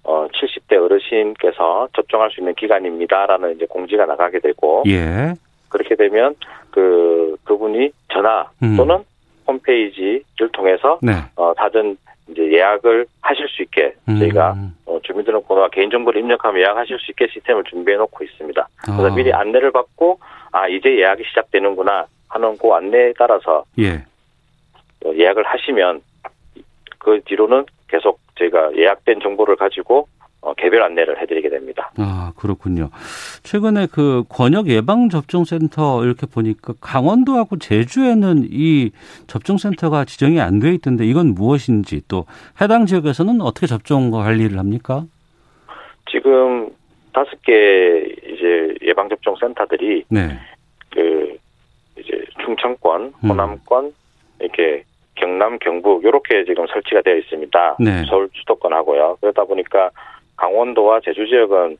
어, 0.07 0.25
70대 0.29 0.81
어르신께서 0.81 1.89
접종할 1.93 2.31
수 2.31 2.39
있는 2.39 2.55
기간입니다라는 2.55 3.55
이제 3.55 3.65
공지가 3.65 4.05
나가게 4.05 4.39
되고 4.39 4.83
예. 4.87 5.33
그렇게 5.67 5.95
되면 5.95 6.33
그 6.71 7.35
그분이 7.43 7.91
전화 8.07 8.49
음. 8.63 8.77
또는 8.77 8.99
홈페이지를 9.45 10.49
통해서 10.53 10.97
네. 11.01 11.11
어, 11.35 11.53
사전 11.57 11.97
이제 12.29 12.41
예약을 12.53 13.05
하실 13.21 13.49
수 13.49 13.61
있게 13.63 13.95
음. 14.07 14.19
저희가 14.19 14.55
어, 14.85 14.97
주민등록번호와 15.03 15.69
개인정보를 15.69 16.21
입력하면 16.21 16.61
예약하실 16.61 16.99
수 16.99 17.11
있게 17.11 17.27
시스템을 17.27 17.65
준비해 17.65 17.97
놓고 17.97 18.23
있습니다. 18.23 18.67
그래서 18.85 19.11
아. 19.11 19.13
미리 19.13 19.33
안내를 19.33 19.71
받고 19.71 20.19
아 20.53 20.69
이제 20.69 20.99
예약이 20.99 21.25
시작되는구나 21.25 22.05
하는 22.29 22.57
그 22.57 22.71
안내에 22.71 23.11
따라서 23.17 23.65
예. 23.77 24.05
어, 25.03 25.13
예약을 25.13 25.43
하시면 25.43 26.01
그 26.97 27.19
뒤로는 27.25 27.65
계속 27.89 28.19
저희가 28.37 28.75
예약된 28.75 29.19
정보를 29.21 29.55
가지고 29.55 30.07
어, 30.41 30.53
개별 30.53 30.83
안내를 30.83 31.19
해드리게 31.21 31.49
됩니다. 31.49 31.91
아, 31.97 32.31
그렇군요. 32.37 32.89
최근에 33.43 33.87
그 33.91 34.23
권역 34.29 34.67
예방 34.69 35.09
접종 35.09 35.43
센터 35.45 36.05
이렇게 36.05 36.27
보니까 36.27 36.73
강원도하고 36.79 37.57
제주에는 37.57 38.47
이 38.51 38.91
접종 39.25 39.57
센터가 39.57 40.05
지정이 40.05 40.39
안 40.39 40.59
돼 40.59 40.73
있던데 40.75 41.05
이건 41.05 41.33
무엇인지 41.33 42.01
또 42.07 42.25
해당 42.61 42.85
지역에서는 42.85 43.41
어떻게 43.41 43.67
접종 43.67 44.11
관리를 44.11 44.57
합니까? 44.59 45.03
지금 46.09 46.69
다섯 47.13 47.41
개 47.41 47.51
이제 48.27 48.75
예방 48.83 49.09
접종 49.09 49.35
센터들이 49.39 50.03
네. 50.09 50.37
그 50.93 51.37
이제 51.99 52.23
충청권, 52.45 53.13
음. 53.23 53.29
호남권 53.29 53.91
이렇게 54.39 54.83
경남, 55.17 55.59
경북 55.59 56.03
이렇게 56.03 56.45
지금 56.45 56.65
설치가 56.67 57.01
되어 57.01 57.15
있습니다. 57.15 57.77
네. 57.79 58.05
서울 58.09 58.29
수도권 58.33 58.73
하고요. 58.73 59.17
그러다 59.21 59.43
보니까 59.43 59.91
강원도와 60.37 61.01
제주 61.03 61.27
지역은 61.27 61.77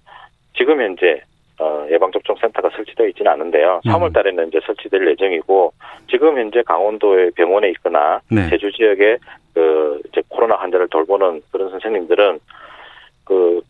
지금 0.55 0.81
현재 0.81 1.21
어, 1.59 1.87
예방접종 1.89 2.35
센터가 2.39 2.69
설치되어 2.75 3.07
있지는 3.07 3.31
않은데요. 3.31 3.81
음. 3.85 3.91
3월 3.91 4.13
달에는 4.13 4.49
이제 4.49 4.59
설치될 4.65 5.07
예정이고 5.07 5.73
지금 6.09 6.37
현재 6.37 6.61
강원도의 6.61 7.31
병원에 7.31 7.69
있거나 7.69 8.19
네. 8.29 8.47
제주 8.49 8.71
지역에 8.71 9.17
그 9.53 10.01
이제 10.07 10.21
코로나 10.29 10.55
환자를 10.55 10.87
돌보는 10.89 11.41
그런 11.51 11.69
선생님들은 11.71 12.39
그 13.25 13.61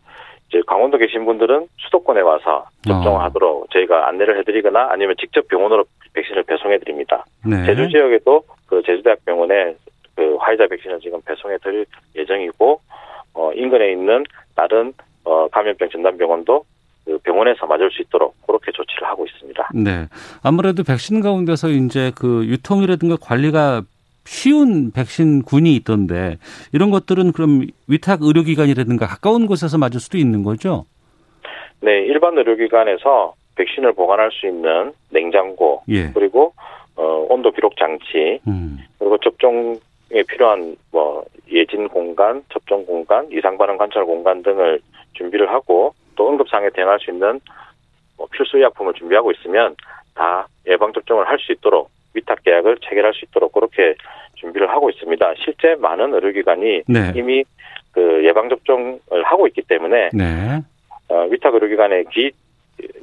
이제 0.50 0.62
강원도 0.66 0.98
계신 0.98 1.26
분들은 1.26 1.68
수도권에 1.78 2.22
와서 2.22 2.66
어. 2.90 3.18
하도록 3.20 3.70
저희가 3.72 4.08
안내를 4.10 4.38
해드리거나 4.40 4.90
아니면 4.92 5.16
직접 5.20 5.48
병원으로 5.48 5.86
백신을 6.14 6.44
배송해 6.44 6.80
드립니다. 6.80 7.26
네. 7.46 7.66
제주 7.66 7.90
지역에도 7.90 8.44
그 8.66 8.82
제주대학병원에 8.86 9.76
그 10.16 10.36
화이자 10.36 10.68
백신을 10.68 11.00
지금 11.00 11.22
배송해 11.22 11.58
드릴 11.64 11.86
예정이고 12.16 12.82
어, 13.34 13.54
인근에 13.54 13.92
있는 13.92 14.24
다른 14.56 14.94
어, 15.24 15.48
감염병 15.50 15.90
진단병원도 15.90 16.66
그 17.06 17.18
병원에서 17.20 17.66
맞을 17.66 17.90
수 17.92 18.02
있도록 18.02 18.36
그렇게 18.46 18.72
조치를 18.72 19.08
하고 19.08 19.26
있습니다. 19.26 19.70
네. 19.76 20.08
아무래도 20.44 20.84
백신 20.84 21.22
가운데서 21.22 21.70
이제 21.70 22.12
그 22.16 22.46
유통이라든가 22.46 23.16
관리가 23.22 23.84
쉬운 24.26 24.92
백신 24.92 25.44
군이 25.44 25.74
있던데 25.78 26.38
이런 26.74 26.92
것들은 26.92 27.32
그럼 27.32 27.62
위탁 27.88 28.20
의료기관이라든가 28.24 29.08
가까운 29.08 29.48
곳에서 29.48 29.78
맞을 29.78 30.02
수도 30.02 30.18
있는 30.18 30.44
거죠? 30.44 30.86
네, 31.80 31.92
일반 32.06 32.38
의료기관에서 32.38 33.34
백신을 33.58 33.94
보관할 33.94 34.32
수 34.32 34.48
있는 34.48 34.94
냉장고 35.10 35.84
예. 35.90 36.12
그리고 36.14 36.54
어, 36.96 37.26
온도 37.30 37.52
기록 37.52 37.76
장치 37.78 38.40
음. 38.48 38.78
그리고 39.00 39.18
접종에 39.18 40.24
필요한 40.28 40.76
뭐 40.92 41.24
예진 41.52 41.88
공간, 41.88 42.44
접종 42.50 42.86
공간, 42.86 43.28
이상 43.32 43.58
반응 43.58 43.78
관찰 43.78 44.06
공간 44.06 44.42
등을 44.44 44.80
준비를 45.14 45.50
하고 45.50 45.94
또 46.16 46.30
응급상에 46.30 46.70
대응할 46.72 47.00
수 47.00 47.12
있는 47.12 47.40
뭐 48.18 48.28
필수 48.32 48.58
의약품을 48.58 48.94
준비하고 48.94 49.32
있으면 49.32 49.76
다 50.16 50.48
예방 50.68 50.94
접종을 50.94 51.28
할 51.28 51.38
수 51.40 51.52
있도록 51.52 51.90
위탁 52.14 52.44
계약을 52.44 52.78
체결할 52.82 53.14
수 53.14 53.26
있도록 53.26 53.52
그렇게 53.54 53.96
준비를 54.36 54.70
하고 54.70 54.90
있습니다. 54.90 55.34
실제 55.44 55.76
많은 55.76 56.14
의료기관이 56.14 56.84
네. 56.88 57.14
이미 57.16 57.44
그 57.92 58.24
예방 58.26 58.50
접종을 58.50 59.00
하고 59.24 59.48
있기 59.48 59.62
때문에 59.64 60.10
네. 60.14 60.62
어, 61.10 61.28
위탁 61.30 61.54
의료기관에 61.54 62.04
기 62.12 62.32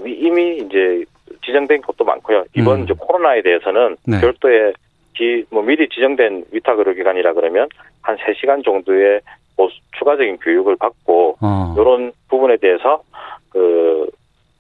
이미 0.05 0.59
이제 0.59 1.05
지정된 1.45 1.83
곳도 1.83 2.05
많고요. 2.05 2.45
이번 2.55 2.81
음. 2.81 2.85
이제 2.85 2.95
코로나에 2.97 3.43
대해서는 3.43 3.97
네. 4.07 4.21
별도의 4.21 4.75
기, 5.15 5.45
뭐 5.51 5.63
미리 5.63 5.89
지정된 5.89 6.47
위탁 6.53 6.79
의료기관이라 6.79 7.35
그러면 7.35 7.69
한 8.03 8.17
3시간 8.17 8.65
정도의 8.65 9.21
뭐 9.57 9.69
추가적인 9.99 10.39
교육을 10.39 10.77
받고 10.77 11.39
어. 11.41 11.75
이런 11.79 12.13
부분에 12.29 12.57
대해서 12.57 13.03
그 13.51 14.09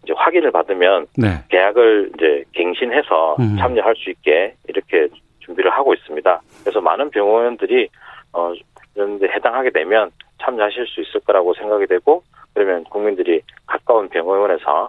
이제 0.04 0.12
확인을 0.16 0.52
받으면 0.52 1.06
네. 1.16 1.42
계약을 1.48 2.12
이제 2.14 2.44
갱신해서 2.52 3.36
음. 3.40 3.56
참여할 3.58 3.94
수 3.96 4.10
있게 4.10 4.54
이렇게 4.68 5.08
준비를 5.40 5.70
하고 5.72 5.94
있습니다. 5.94 6.40
그래서 6.62 6.80
많은 6.80 7.10
병원들이 7.10 7.88
어 8.32 8.52
이런 8.94 9.18
데 9.18 9.26
해당하게 9.28 9.70
되면 9.70 10.10
참여하실 10.40 10.86
수 10.86 11.00
있을 11.00 11.20
거라고 11.20 11.54
생각이 11.54 11.86
되고 11.86 12.22
그러면 12.52 12.84
국민들이 12.84 13.40
가까운 13.66 14.08
병원에서 14.08 14.84
어, 14.84 14.88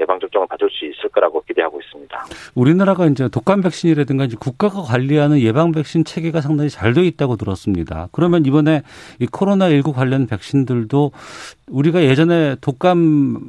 예방접종을 0.00 0.46
받을 0.48 0.68
수 0.70 0.84
있을 0.84 1.08
거라고 1.10 1.42
기대하고 1.42 1.80
있습니다. 1.80 2.24
우리나라가 2.54 3.06
이제 3.06 3.28
독감 3.28 3.62
백신이라든가 3.62 4.24
이제 4.24 4.36
국가가 4.38 4.82
관리하는 4.82 5.40
예방 5.40 5.72
백신 5.72 6.04
체계가 6.04 6.40
상당히 6.40 6.70
잘돼 6.70 7.02
있다고 7.06 7.36
들었습니다. 7.36 8.08
그러면 8.12 8.44
이번에 8.46 8.82
이 9.18 9.26
코로나19 9.26 9.94
관련 9.94 10.26
백신들도 10.26 11.12
우리가 11.70 12.02
예전에 12.02 12.56
독감 12.60 12.98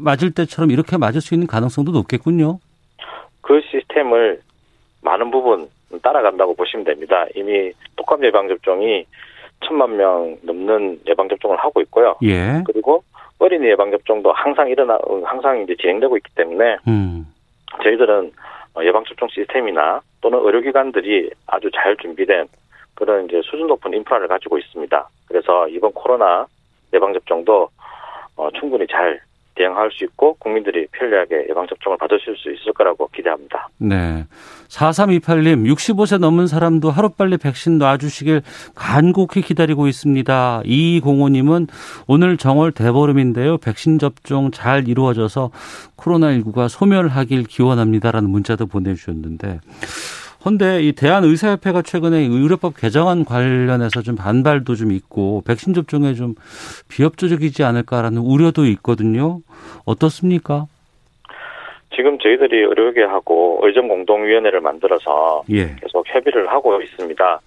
맞을 0.03 0.31
때처럼 0.31 0.71
이렇게 0.71 0.97
맞을 0.97 1.21
수 1.21 1.33
있는 1.33 1.47
가능성도 1.47 1.91
높겠군요. 1.91 2.59
그 3.41 3.61
시스템을 3.69 4.41
많은 5.01 5.31
부분 5.31 5.67
따라간다고 6.01 6.55
보시면 6.55 6.85
됩니다. 6.85 7.25
이미 7.35 7.71
독감 7.95 8.23
예방접종이 8.23 9.05
천만 9.65 9.95
명 9.97 10.37
넘는 10.41 11.01
예방접종을 11.07 11.57
하고 11.57 11.81
있고요. 11.81 12.15
예. 12.23 12.63
그리고 12.65 13.03
어린이 13.41 13.65
예방 13.65 13.89
접종도 13.89 14.31
항상 14.33 14.69
일어나, 14.69 14.99
항상 15.25 15.61
이제 15.63 15.75
진행되고 15.75 16.15
있기 16.17 16.29
때문에 16.35 16.77
음. 16.87 17.25
저희들은 17.83 18.31
어, 18.75 18.83
예방 18.83 19.03
접종 19.03 19.27
시스템이나 19.29 20.01
또는 20.21 20.39
의료기관들이 20.45 21.31
아주 21.47 21.69
잘 21.73 21.97
준비된 21.97 22.45
그런 22.93 23.25
이제 23.25 23.41
수준 23.43 23.65
높은 23.65 23.93
인프라를 23.93 24.27
가지고 24.27 24.59
있습니다. 24.59 25.09
그래서 25.27 25.67
이번 25.69 25.91
코로나 25.93 26.45
예방 26.93 27.13
접종도 27.13 27.67
어, 28.35 28.49
충분히 28.51 28.85
잘 28.85 29.19
대응할 29.61 29.91
수 29.91 30.03
있고 30.05 30.33
국민들이 30.35 30.87
편리하게 30.91 31.45
예방접종을 31.49 31.97
받으실 31.97 32.35
수 32.35 32.51
있을 32.51 32.73
거라고 32.73 33.07
기대합니다. 33.13 33.69
네. 33.77 34.25
4328님, 34.69 35.71
65세 35.71 36.17
넘은 36.17 36.47
사람도 36.47 36.89
하루빨리 36.89 37.37
백신 37.37 37.77
놔주시길 37.77 38.41
간곡히 38.73 39.41
기다리고 39.41 39.87
있습니다. 39.87 40.61
2205님은 40.65 41.67
오늘 42.07 42.37
정월 42.37 42.71
대보름인데요. 42.71 43.57
백신 43.57 43.99
접종 43.99 44.51
잘 44.51 44.87
이루어져서 44.87 45.51
코로나19가 45.97 46.67
소멸하길 46.67 47.43
기원합니다라는 47.43 48.29
문자도 48.29 48.65
보내주셨는데. 48.65 49.59
헌데 50.43 50.81
이 50.81 50.93
대한의사협회가 50.93 51.83
최근에 51.83 52.17
의료법 52.17 52.75
개정안 52.75 53.25
관련해서 53.25 54.01
좀 54.01 54.15
반발도 54.15 54.75
좀 54.75 54.91
있고 54.91 55.43
백신 55.45 55.73
접종에 55.73 56.13
좀 56.15 56.33
비협조적이지 56.89 57.63
않을까라는 57.63 58.17
우려도 58.21 58.65
있거든요. 58.65 59.41
어떻습니까? 59.85 60.65
지금 61.95 62.17
저희들이 62.17 62.57
의료계하고 62.63 63.59
의정공동위원회를 63.63 64.61
만들어서 64.61 65.43
예. 65.51 65.75
계속 65.75 66.05
협의를 66.07 66.49
하고 66.49 66.81
있습니다. 66.81 67.41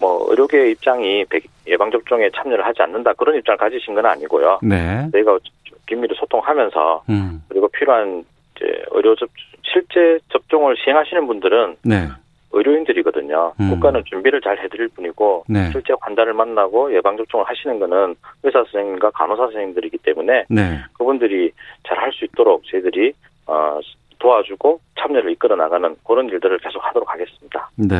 뭐 0.00 0.26
의료계 0.30 0.70
입장이 0.72 1.24
백- 1.24 1.44
예방접종에 1.66 2.30
참여를 2.36 2.64
하지 2.64 2.82
않는다 2.82 3.14
그런 3.14 3.36
입장을 3.36 3.56
가지신 3.56 3.94
건 3.94 4.06
아니고요. 4.06 4.60
네. 4.62 5.08
저희가 5.12 5.38
긴밀히 5.86 6.14
소통하면서 6.16 7.04
음. 7.08 7.42
그리고 7.48 7.66
필요한 7.68 8.22
이제 8.56 8.66
의료 8.92 9.16
접 9.16 9.28
실제 9.64 10.18
접종을 10.30 10.76
시행하시는 10.82 11.26
분들은 11.26 11.76
네. 11.82 12.08
의료인들이거든요. 12.52 13.54
음. 13.60 13.70
국가는 13.70 14.00
준비를 14.04 14.40
잘 14.40 14.58
해드릴 14.58 14.88
뿐이고 14.88 15.44
네. 15.48 15.70
실제 15.72 15.92
환자를 16.00 16.34
만나고 16.34 16.94
예방 16.94 17.16
접종을 17.16 17.44
하시는 17.48 17.78
거는 17.80 18.14
의사 18.44 18.62
선생님과 18.70 19.10
간호사 19.10 19.44
선생님들이기 19.46 19.98
때문에 19.98 20.44
네. 20.48 20.78
그분들이 20.96 21.50
잘 21.82 21.98
할 21.98 22.12
수 22.12 22.24
있도록 22.26 22.62
저희들이 22.70 23.12
어, 23.46 23.80
도와주고 24.20 24.80
참여를 25.00 25.32
이끌어 25.32 25.56
나가는 25.56 25.96
그런 26.06 26.28
일들을 26.28 26.58
계속 26.58 26.78
하도록 26.86 27.08
하겠습니다. 27.10 27.70
네. 27.76 27.96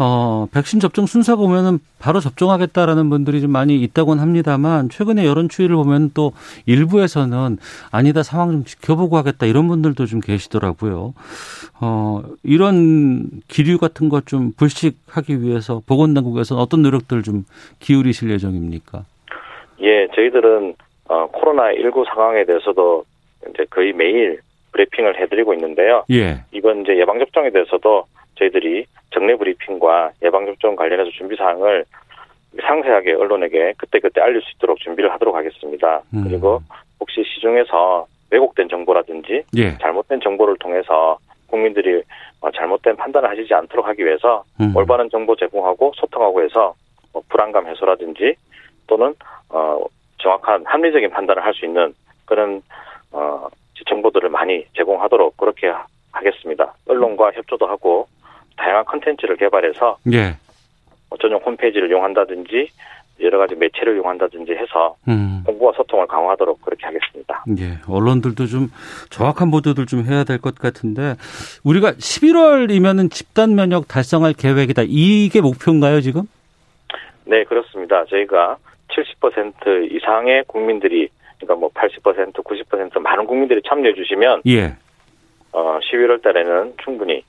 어, 0.00 0.46
백신 0.54 0.80
접종 0.80 1.04
순서 1.04 1.36
보면은 1.36 1.78
바로 1.98 2.20
접종하겠다라는 2.20 3.10
분들이 3.10 3.42
좀 3.42 3.50
많이 3.50 3.76
있다고는 3.82 4.22
합니다만 4.22 4.88
최근에 4.88 5.26
여론 5.26 5.50
추이를 5.50 5.76
보면 5.76 6.12
또 6.14 6.32
일부에서는 6.64 7.58
아니다 7.92 8.22
상황 8.22 8.50
좀 8.50 8.64
지켜보고 8.64 9.18
하겠다 9.18 9.44
이런 9.44 9.68
분들도 9.68 10.06
좀 10.06 10.20
계시더라고요. 10.20 11.12
어, 11.82 12.22
이런 12.42 13.28
기류 13.48 13.76
같은 13.78 14.08
것 14.08 14.30
좀 14.30 14.52
불식하기 14.56 15.42
위해서 15.42 15.82
보건당국에서는 15.88 16.62
어떤 16.62 16.82
노력들 16.82 17.22
좀 17.22 17.44
기울이실 17.80 18.30
예정입니까? 18.30 19.04
예, 19.82 20.06
저희들은 20.14 20.74
어, 21.08 21.26
코로나 21.32 21.72
19 21.74 22.04
상황에 22.14 22.44
대해서도 22.44 23.04
이제 23.48 23.64
거의 23.70 23.92
매일 23.92 24.38
브리핑을 24.70 25.20
해드리고 25.20 25.52
있는데요. 25.54 26.04
예. 26.12 26.44
이번 26.52 26.82
이제 26.82 26.96
예방 26.96 27.18
접종에 27.18 27.50
대해서도 27.50 28.04
저희들이 28.44 28.86
정례 29.12 29.36
브리핑과 29.36 30.12
예방 30.22 30.46
접종 30.46 30.74
관련해서 30.74 31.10
준비 31.10 31.36
사항을 31.36 31.84
상세하게 32.66 33.12
언론에게 33.12 33.74
그때그때 33.76 34.20
알릴 34.20 34.40
수 34.42 34.50
있도록 34.56 34.78
준비를 34.80 35.12
하도록 35.12 35.34
하겠습니다. 35.36 36.02
음. 36.14 36.24
그리고 36.24 36.60
혹시 36.98 37.22
시중에서 37.22 38.06
왜곡된 38.30 38.68
정보라든지 38.68 39.42
예. 39.56 39.76
잘못된 39.78 40.20
정보를 40.20 40.56
통해서 40.58 41.18
국민들이 41.48 42.02
어, 42.40 42.50
잘못된 42.50 42.96
판단을 42.96 43.28
하시지 43.28 43.52
않도록 43.52 43.86
하기 43.88 44.04
위해서 44.04 44.42
음. 44.60 44.74
올바른 44.74 45.10
정보 45.10 45.36
제공하고 45.36 45.92
소통하고 45.96 46.42
해서 46.42 46.74
뭐 47.12 47.22
불안감 47.28 47.66
해소라든지 47.68 48.34
또는 48.86 49.14
어, 49.50 49.84
정확한 50.18 50.64
합리적인 50.66 51.10
판단을 51.10 51.44
할 51.44 51.52
수 51.54 51.64
있는 51.66 51.94
그런 52.24 52.62
어, 53.12 53.46
정보들을 53.88 54.28
많이 54.28 54.64
제공하도록 54.76 55.36
그렇게 55.36 55.68
하- 55.68 55.86
하겠습니다. 56.12 56.74
언론과 56.88 57.32
협조도 57.32 57.66
하고 57.66 58.06
다양한 58.60 58.84
컨텐츠를 58.84 59.36
개발해서 59.36 59.96
예. 60.12 60.36
뭐 61.08 61.18
전용 61.18 61.40
홈페이지를 61.40 61.88
이용한다든지 61.90 62.68
여러 63.22 63.38
가지 63.38 63.54
매체를 63.54 63.96
이용한다든지 63.96 64.52
해서 64.52 64.96
음. 65.08 65.42
공부와 65.44 65.72
소통을 65.76 66.06
강화하도록 66.06 66.62
그렇게 66.62 66.86
하겠습니다. 66.86 67.44
예, 67.58 67.78
언론들도 67.88 68.46
좀 68.46 68.68
정확한 69.10 69.50
보도들 69.50 69.84
좀 69.86 70.04
해야 70.04 70.24
될 70.24 70.38
것 70.38 70.54
같은데 70.54 71.14
우리가 71.64 71.92
11월이면은 71.92 73.10
집단 73.10 73.54
면역 73.54 73.88
달성할 73.88 74.32
계획이다. 74.34 74.82
이게 74.86 75.40
목표인가요, 75.42 76.00
지금? 76.00 76.22
네, 77.24 77.44
그렇습니다. 77.44 78.04
저희가 78.06 78.56
70% 78.88 79.92
이상의 79.92 80.44
국민들이 80.46 81.08
그러니까 81.38 81.54
뭐 81.56 81.70
80%, 81.70 82.32
90% 82.42 82.98
많은 83.00 83.26
국민들이 83.26 83.60
참여해 83.68 83.94
주시면 83.94 84.42
예. 84.46 84.76
어 85.52 85.78
11월 85.82 86.22
달에는 86.22 86.74
충분히 86.82 87.22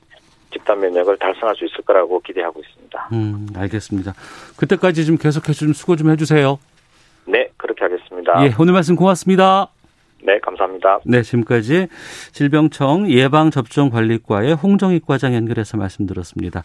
집단 0.51 0.79
면역을 0.79 1.17
달성할 1.17 1.55
수 1.55 1.65
있을 1.65 1.83
거라고 1.85 2.19
기대하고 2.21 2.59
있습니다. 2.59 3.09
음, 3.13 3.47
알겠습니다. 3.55 4.13
그때까지 4.57 5.05
좀 5.05 5.17
계속해서 5.17 5.65
좀 5.65 5.73
수고 5.73 5.95
좀 5.95 6.09
해주세요. 6.11 6.59
네, 7.25 7.49
그렇게 7.57 7.83
하겠습니다. 7.83 8.45
예, 8.45 8.53
오늘 8.59 8.73
말씀 8.73 8.95
고맙습니다. 8.95 9.69
네, 10.23 10.39
감사합니다. 10.39 10.99
네, 11.05 11.23
지금까지 11.23 11.87
질병청 12.31 13.09
예방접종관리과의 13.09 14.53
홍정익 14.53 15.05
과장 15.05 15.33
연결해서 15.33 15.77
말씀드렸습니다. 15.77 16.63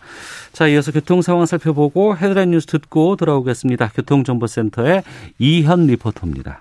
자, 0.52 0.68
이어서 0.68 0.92
교통 0.92 1.22
상황 1.22 1.46
살펴보고 1.46 2.16
헤드라인 2.16 2.50
뉴스 2.50 2.66
듣고 2.66 3.16
돌아오겠습니다. 3.16 3.88
교통정보센터의 3.94 5.02
이현 5.38 5.86
리포터입니다. 5.86 6.60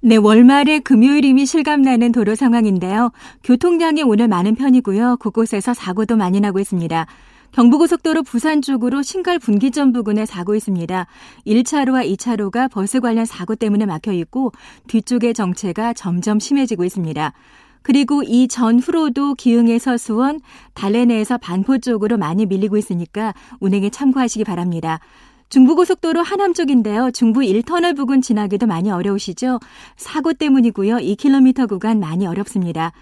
네, 0.00 0.16
월말에 0.16 0.80
금요일임이 0.80 1.46
실감나는 1.46 2.12
도로 2.12 2.34
상황인데요. 2.34 3.12
교통량이 3.42 4.02
오늘 4.02 4.28
많은 4.28 4.54
편이고요. 4.54 5.16
곳곳에서 5.16 5.72
사고도 5.72 6.16
많이 6.16 6.38
나고 6.38 6.60
있습니다. 6.60 7.06
경부고속도로 7.52 8.22
부산 8.22 8.60
쪽으로 8.60 9.02
신갈 9.02 9.38
분기점 9.38 9.92
부근에 9.92 10.26
사고 10.26 10.54
있습니다. 10.54 11.06
1차로와 11.46 12.14
2차로가 12.14 12.70
버스 12.70 13.00
관련 13.00 13.24
사고 13.24 13.54
때문에 13.54 13.86
막혀 13.86 14.12
있고 14.12 14.52
뒤쪽의 14.86 15.32
정체가 15.32 15.94
점점 15.94 16.38
심해지고 16.38 16.84
있습니다. 16.84 17.32
그리고 17.80 18.22
이 18.22 18.48
전후로도 18.48 19.34
기흥에서 19.36 19.96
수원, 19.96 20.40
달래내에서 20.74 21.38
반포 21.38 21.78
쪽으로 21.78 22.18
많이 22.18 22.44
밀리고 22.44 22.76
있으니까 22.76 23.32
운행에 23.60 23.88
참고하시기 23.88 24.44
바랍니다. 24.44 25.00
중부고속도로 25.48 26.22
하남 26.22 26.54
쪽인데요. 26.54 27.10
중부 27.12 27.40
1터널 27.40 27.96
부근 27.96 28.20
지나기도 28.20 28.66
많이 28.66 28.90
어려우시죠? 28.90 29.60
사고 29.96 30.32
때문이고요. 30.32 30.96
2km 30.96 31.68
구간 31.68 32.00
많이 32.00 32.26
어렵습니다. 32.26 32.92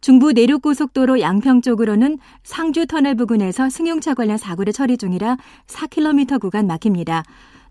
중부 0.00 0.32
내륙고속도로 0.32 1.20
양평 1.20 1.62
쪽으로는 1.62 2.18
상주 2.42 2.86
터널 2.86 3.14
부근에서 3.14 3.70
승용차 3.70 4.12
관련 4.12 4.36
사고를 4.36 4.74
처리 4.74 4.98
중이라 4.98 5.38
4km 5.66 6.40
구간 6.40 6.66
막힙니다. 6.66 7.24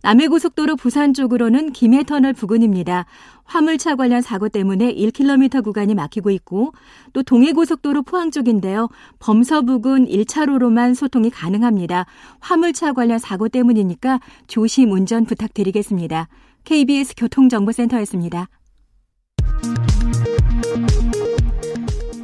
남해고속도로 0.04 0.76
부산 0.76 1.14
쪽으로는 1.14 1.72
김해터널 1.72 2.34
부근입니다. 2.34 3.06
화물차 3.46 3.96
관련 3.96 4.22
사고 4.22 4.50
때문에 4.50 4.94
1km 4.94 5.64
구간이 5.64 5.96
막히고 5.96 6.30
있고 6.32 6.74
또 7.14 7.24
동해고속도로 7.24 8.04
포항 8.04 8.30
쪽인데요. 8.30 8.90
범서 9.20 9.62
부근 9.62 10.06
1차로로만 10.06 10.94
소통이 10.94 11.30
가능합니다. 11.30 12.06
화물차 12.42 12.92
관련 12.94 13.18
사고 13.18 13.48
때문이니까 13.48 14.20
조심 14.48 14.92
운전 14.92 15.26
부탁드리겠습니다. 15.26 16.28
KBS 16.66 17.16
교통정보센터였습니다. 17.16 18.50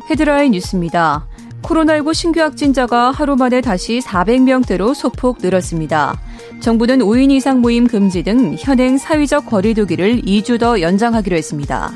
헤드라인 0.09 0.51
뉴스입니다. 0.51 1.27
코로나19 1.63 2.13
신규 2.13 2.41
확진자가 2.41 3.11
하루 3.11 3.35
만에 3.35 3.61
다시 3.61 3.99
400명대로 3.99 4.93
소폭 4.93 5.37
늘었습니다. 5.41 6.19
정부는 6.59 6.99
5인 6.99 7.31
이상 7.31 7.61
모임 7.61 7.87
금지 7.87 8.23
등 8.23 8.55
현행 8.57 8.97
사회적 8.97 9.45
거리두기를 9.45 10.21
2주 10.21 10.59
더 10.59 10.81
연장하기로 10.81 11.35
했습니다. 11.35 11.91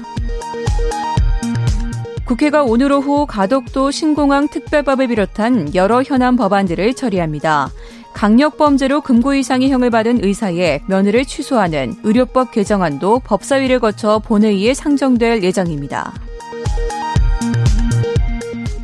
국회가 2.26 2.64
오늘 2.64 2.92
오후 2.92 3.26
가덕도 3.26 3.92
신공항 3.92 4.48
특별법을 4.48 5.08
비롯한 5.08 5.76
여러 5.76 6.02
현안 6.02 6.36
법안들을 6.36 6.94
처리합니다. 6.94 7.70
강력 8.14 8.58
범죄로 8.58 9.02
금고 9.02 9.34
이상의 9.34 9.70
형을 9.70 9.90
받은 9.90 10.24
의사의 10.24 10.84
면허를 10.88 11.26
취소하는 11.26 11.96
의료법 12.04 12.52
개정안도 12.52 13.20
법사위를 13.26 13.80
거쳐 13.80 14.20
본회의에 14.20 14.74
상정될 14.74 15.44
예정입니다. 15.44 16.14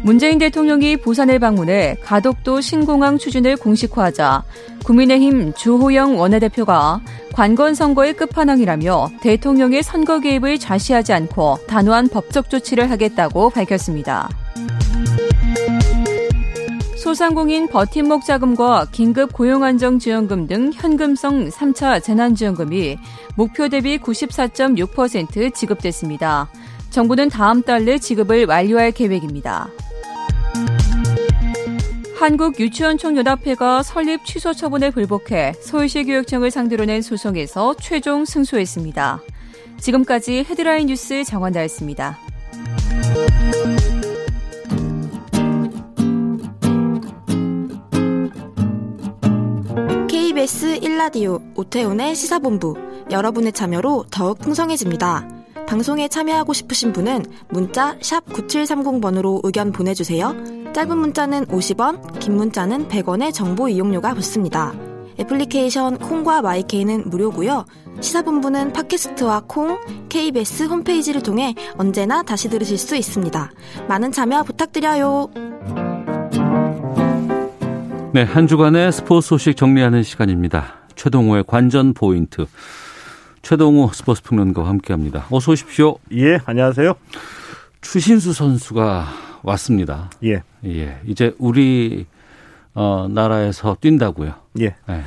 문재인 0.03 0.37
대통령이 0.37 0.97
부산을 0.97 1.39
방문해 1.39 1.97
가덕도 2.03 2.61
신공항 2.61 3.17
추진을 3.17 3.57
공식화하자 3.57 4.43
국민의힘 4.85 5.53
주호영 5.53 6.17
원내대표가 6.17 7.01
관건 7.33 7.75
선거의 7.75 8.13
끝판왕이라며 8.13 9.11
대통령의 9.21 9.83
선거 9.83 10.19
개입을 10.19 10.57
좌시하지 10.57 11.13
않고 11.13 11.59
단호한 11.67 12.07
법적 12.09 12.49
조치를 12.49 12.89
하겠다고 12.89 13.49
밝혔습니다. 13.49 14.29
소상공인 16.95 17.67
버팀목 17.67 18.25
자금과 18.25 18.87
긴급 18.91 19.33
고용안정지원금 19.33 20.47
등 20.47 20.71
현금성 20.73 21.49
3차 21.49 22.03
재난지원금이 22.03 22.97
목표 23.35 23.69
대비 23.69 23.97
94.6% 23.97 25.53
지급됐습니다. 25.53 26.49
정부는 26.89 27.29
다음 27.29 27.61
달 27.63 27.85
내 27.85 27.97
지급을 27.97 28.45
완료할 28.45 28.91
계획입니다. 28.91 29.69
한국유치원총연합회가 32.19 33.81
설립 33.81 34.25
취소 34.25 34.53
처분에 34.53 34.91
불복해 34.91 35.53
서울시 35.61 36.03
교육청을 36.03 36.51
상대로 36.51 36.83
낸 36.83 37.01
소송에서 37.01 37.75
최종 37.79 38.25
승소했습니다. 38.25 39.21
지금까지 39.77 40.45
헤드라인 40.49 40.87
뉴스 40.87 41.23
정원다였습니다. 41.23 42.17
KBS 50.09 50.81
1라디오 50.81 51.41
오태훈의 51.55 52.15
시사본부 52.15 52.75
여러분의 53.11 53.53
참여로 53.53 54.03
더욱 54.11 54.39
풍성해집니다. 54.39 55.38
방송에 55.69 56.07
참여하고 56.07 56.53
싶으신 56.53 56.91
분은 56.93 57.25
문자 57.49 57.95
9730번으로 57.99 59.39
의견 59.43 59.71
보내주세요. 59.71 60.35
짧은 60.73 60.97
문자는 60.97 61.45
50원, 61.45 62.17
긴 62.19 62.37
문자는 62.37 62.87
100원의 62.87 63.31
정보 63.31 63.69
이용료가 63.69 64.15
붙습니다. 64.15 64.73
애플리케이션 65.19 65.99
콩과 65.99 66.41
마이케이는 66.41 67.11
무료고요. 67.11 67.67
시사본부는 68.01 68.73
팟캐스트와 68.73 69.43
콩, 69.45 69.77
KBS 70.09 70.63
홈페이지를 70.63 71.21
통해 71.21 71.53
언제나 71.77 72.23
다시 72.23 72.49
들으실 72.49 72.79
수 72.79 72.95
있습니다. 72.95 73.51
많은 73.87 74.11
참여 74.11 74.41
부탁드려요. 74.45 75.29
네, 78.11 78.23
한 78.23 78.47
주간의 78.47 78.91
스포츠 78.91 79.27
소식 79.27 79.55
정리하는 79.55 80.01
시간입니다. 80.01 80.79
최동호의 80.95 81.43
관전 81.45 81.93
포인트. 81.93 82.47
최동호 83.41 83.89
스포츠 83.93 84.21
평론가와 84.23 84.67
함께합니다. 84.69 85.25
어서 85.31 85.51
오십시오. 85.51 85.97
예, 86.13 86.39
안녕하세요. 86.45 86.93
추신수 87.81 88.33
선수가 88.33 89.05
왔습니다. 89.43 90.09
예. 90.23 90.43
예. 90.65 90.99
이제 91.05 91.33
우리 91.39 92.05
어 92.73 93.07
나라에서 93.09 93.77
뛴다고요. 93.79 94.33
예. 94.59 94.75
네. 94.87 95.01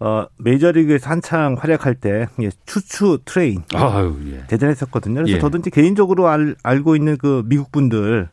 어, 0.00 0.26
메이저리그에서 0.38 1.08
한창 1.10 1.56
활약할 1.58 1.94
때 1.94 2.26
예, 2.42 2.50
추추 2.66 3.18
트레인 3.24 3.62
아유, 3.74 4.16
예. 4.32 4.44
대단했었거든요. 4.48 5.22
그래서 5.24 5.50
예. 5.54 5.58
이제 5.58 5.70
개인적으로 5.70 6.28
알, 6.28 6.56
알고 6.62 6.96
있는 6.96 7.16
그 7.16 7.42
미국 7.46 7.70
분들 7.72 8.28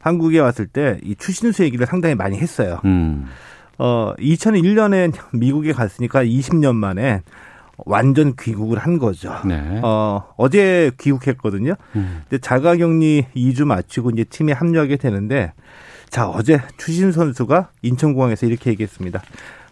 한국에 0.00 0.40
왔을 0.40 0.66
때 0.66 0.98
이 1.04 1.14
추신수 1.14 1.62
얘기를 1.64 1.86
상당히 1.86 2.14
많이 2.16 2.36
했어요. 2.38 2.80
음. 2.84 3.26
어, 3.78 4.14
2001년에 4.18 5.12
미국에 5.32 5.72
갔으니까 5.72 6.24
20년 6.24 6.74
만에 6.74 7.22
완전 7.78 8.34
귀국을 8.38 8.78
한 8.78 8.98
거죠. 8.98 9.34
네. 9.44 9.80
어, 9.82 10.24
어제 10.36 10.90
귀국했거든요. 11.00 11.74
음. 11.96 12.22
근데 12.28 12.40
자가 12.40 12.76
격리 12.76 13.26
2주 13.34 13.64
마치고 13.64 14.10
이제 14.10 14.24
팀에 14.24 14.52
합류하게 14.52 14.96
되는데 14.96 15.52
자, 16.10 16.28
어제 16.28 16.60
추신 16.76 17.10
선수가 17.10 17.70
인천공항에서 17.82 18.46
이렇게 18.46 18.70
얘기했습니다. 18.70 19.22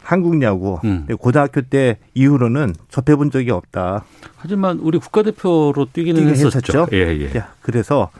한국 0.02 0.42
야구 0.42 0.80
음. 0.84 1.06
고등학교 1.18 1.60
때 1.60 1.98
이후로는 2.14 2.74
접해본 2.88 3.30
적이 3.30 3.50
없다. 3.50 4.04
하지만 4.36 4.78
우리 4.78 4.98
국가대표로 4.98 5.88
뛰기는 5.92 6.28
했었죠. 6.28 6.46
했었죠. 6.46 6.86
예, 6.92 7.16
예. 7.18 7.38
야, 7.38 7.52
그래서 7.60 8.10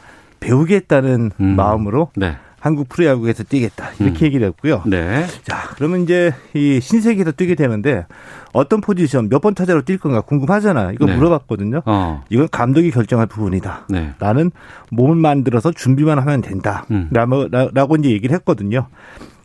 배우겠다는 0.40 1.32
음. 1.40 1.56
마음으로 1.56 2.10
네. 2.14 2.36
한국 2.60 2.88
프로야구에서 2.88 3.42
뛰겠다 3.42 3.90
이렇게 3.98 4.20
음. 4.20 4.26
얘기를 4.26 4.46
했고요. 4.48 4.82
네. 4.86 5.26
자, 5.44 5.70
그러면 5.76 6.02
이제 6.02 6.32
이 6.54 6.78
신세계에서 6.80 7.32
뛰게 7.32 7.54
되는데 7.54 8.06
어떤 8.52 8.80
포지션 8.80 9.28
몇 9.28 9.40
번 9.40 9.54
타자로 9.54 9.82
뛸 9.82 9.96
건가 9.98 10.20
궁금하잖아. 10.20 10.92
이거 10.92 11.06
네. 11.06 11.16
물어봤거든요. 11.16 11.80
어. 11.86 12.22
이건 12.28 12.48
감독이 12.50 12.90
결정할 12.90 13.26
부분이다. 13.26 13.86
네. 13.88 14.12
나는 14.18 14.50
몸을 14.90 15.16
만들어서 15.16 15.72
준비만 15.72 16.18
하면 16.18 16.42
된다. 16.42 16.84
음. 16.90 17.08
라고, 17.10 17.48
라고 17.48 17.96
이제 17.96 18.10
얘기를 18.10 18.34
했거든요. 18.36 18.86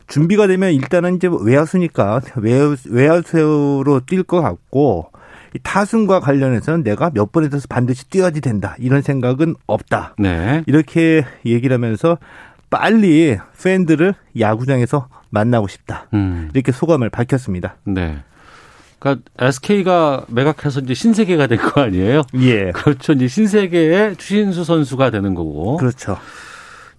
준비가 0.06 0.46
되면 0.46 0.72
일단은 0.72 1.16
이제 1.16 1.28
외야수니까 1.40 2.20
외야, 2.36 2.74
외야수로 2.88 4.00
뛸 4.06 4.22
것 4.22 4.40
같고 4.42 5.10
이 5.54 5.58
타순과 5.62 6.20
관련해서는 6.20 6.82
내가 6.84 7.10
몇 7.10 7.32
번에 7.32 7.48
서 7.48 7.58
반드시 7.68 8.08
뛰어야지 8.10 8.40
된다. 8.42 8.76
이런 8.78 9.00
생각은 9.00 9.54
없다. 9.66 10.14
네. 10.18 10.62
이렇게 10.66 11.24
얘기를 11.46 11.72
하면서 11.74 12.18
빨리 12.70 13.38
팬들을 13.62 14.14
야구장에서 14.38 15.08
만나고 15.30 15.68
싶다. 15.68 16.06
음. 16.14 16.50
이렇게 16.54 16.72
소감을 16.72 17.10
밝혔습니다. 17.10 17.76
네. 17.84 18.18
그러니까 18.98 19.28
SK가 19.38 20.24
매각해서 20.28 20.80
이제 20.80 20.94
신세계가 20.94 21.46
된 21.48 21.58
거 21.58 21.82
아니에요? 21.82 22.22
예. 22.40 22.70
그렇죠. 22.72 23.12
이제 23.12 23.28
신세계의 23.28 24.16
추신수 24.16 24.64
선수가 24.64 25.10
되는 25.10 25.34
거고. 25.34 25.76
그렇죠. 25.76 26.18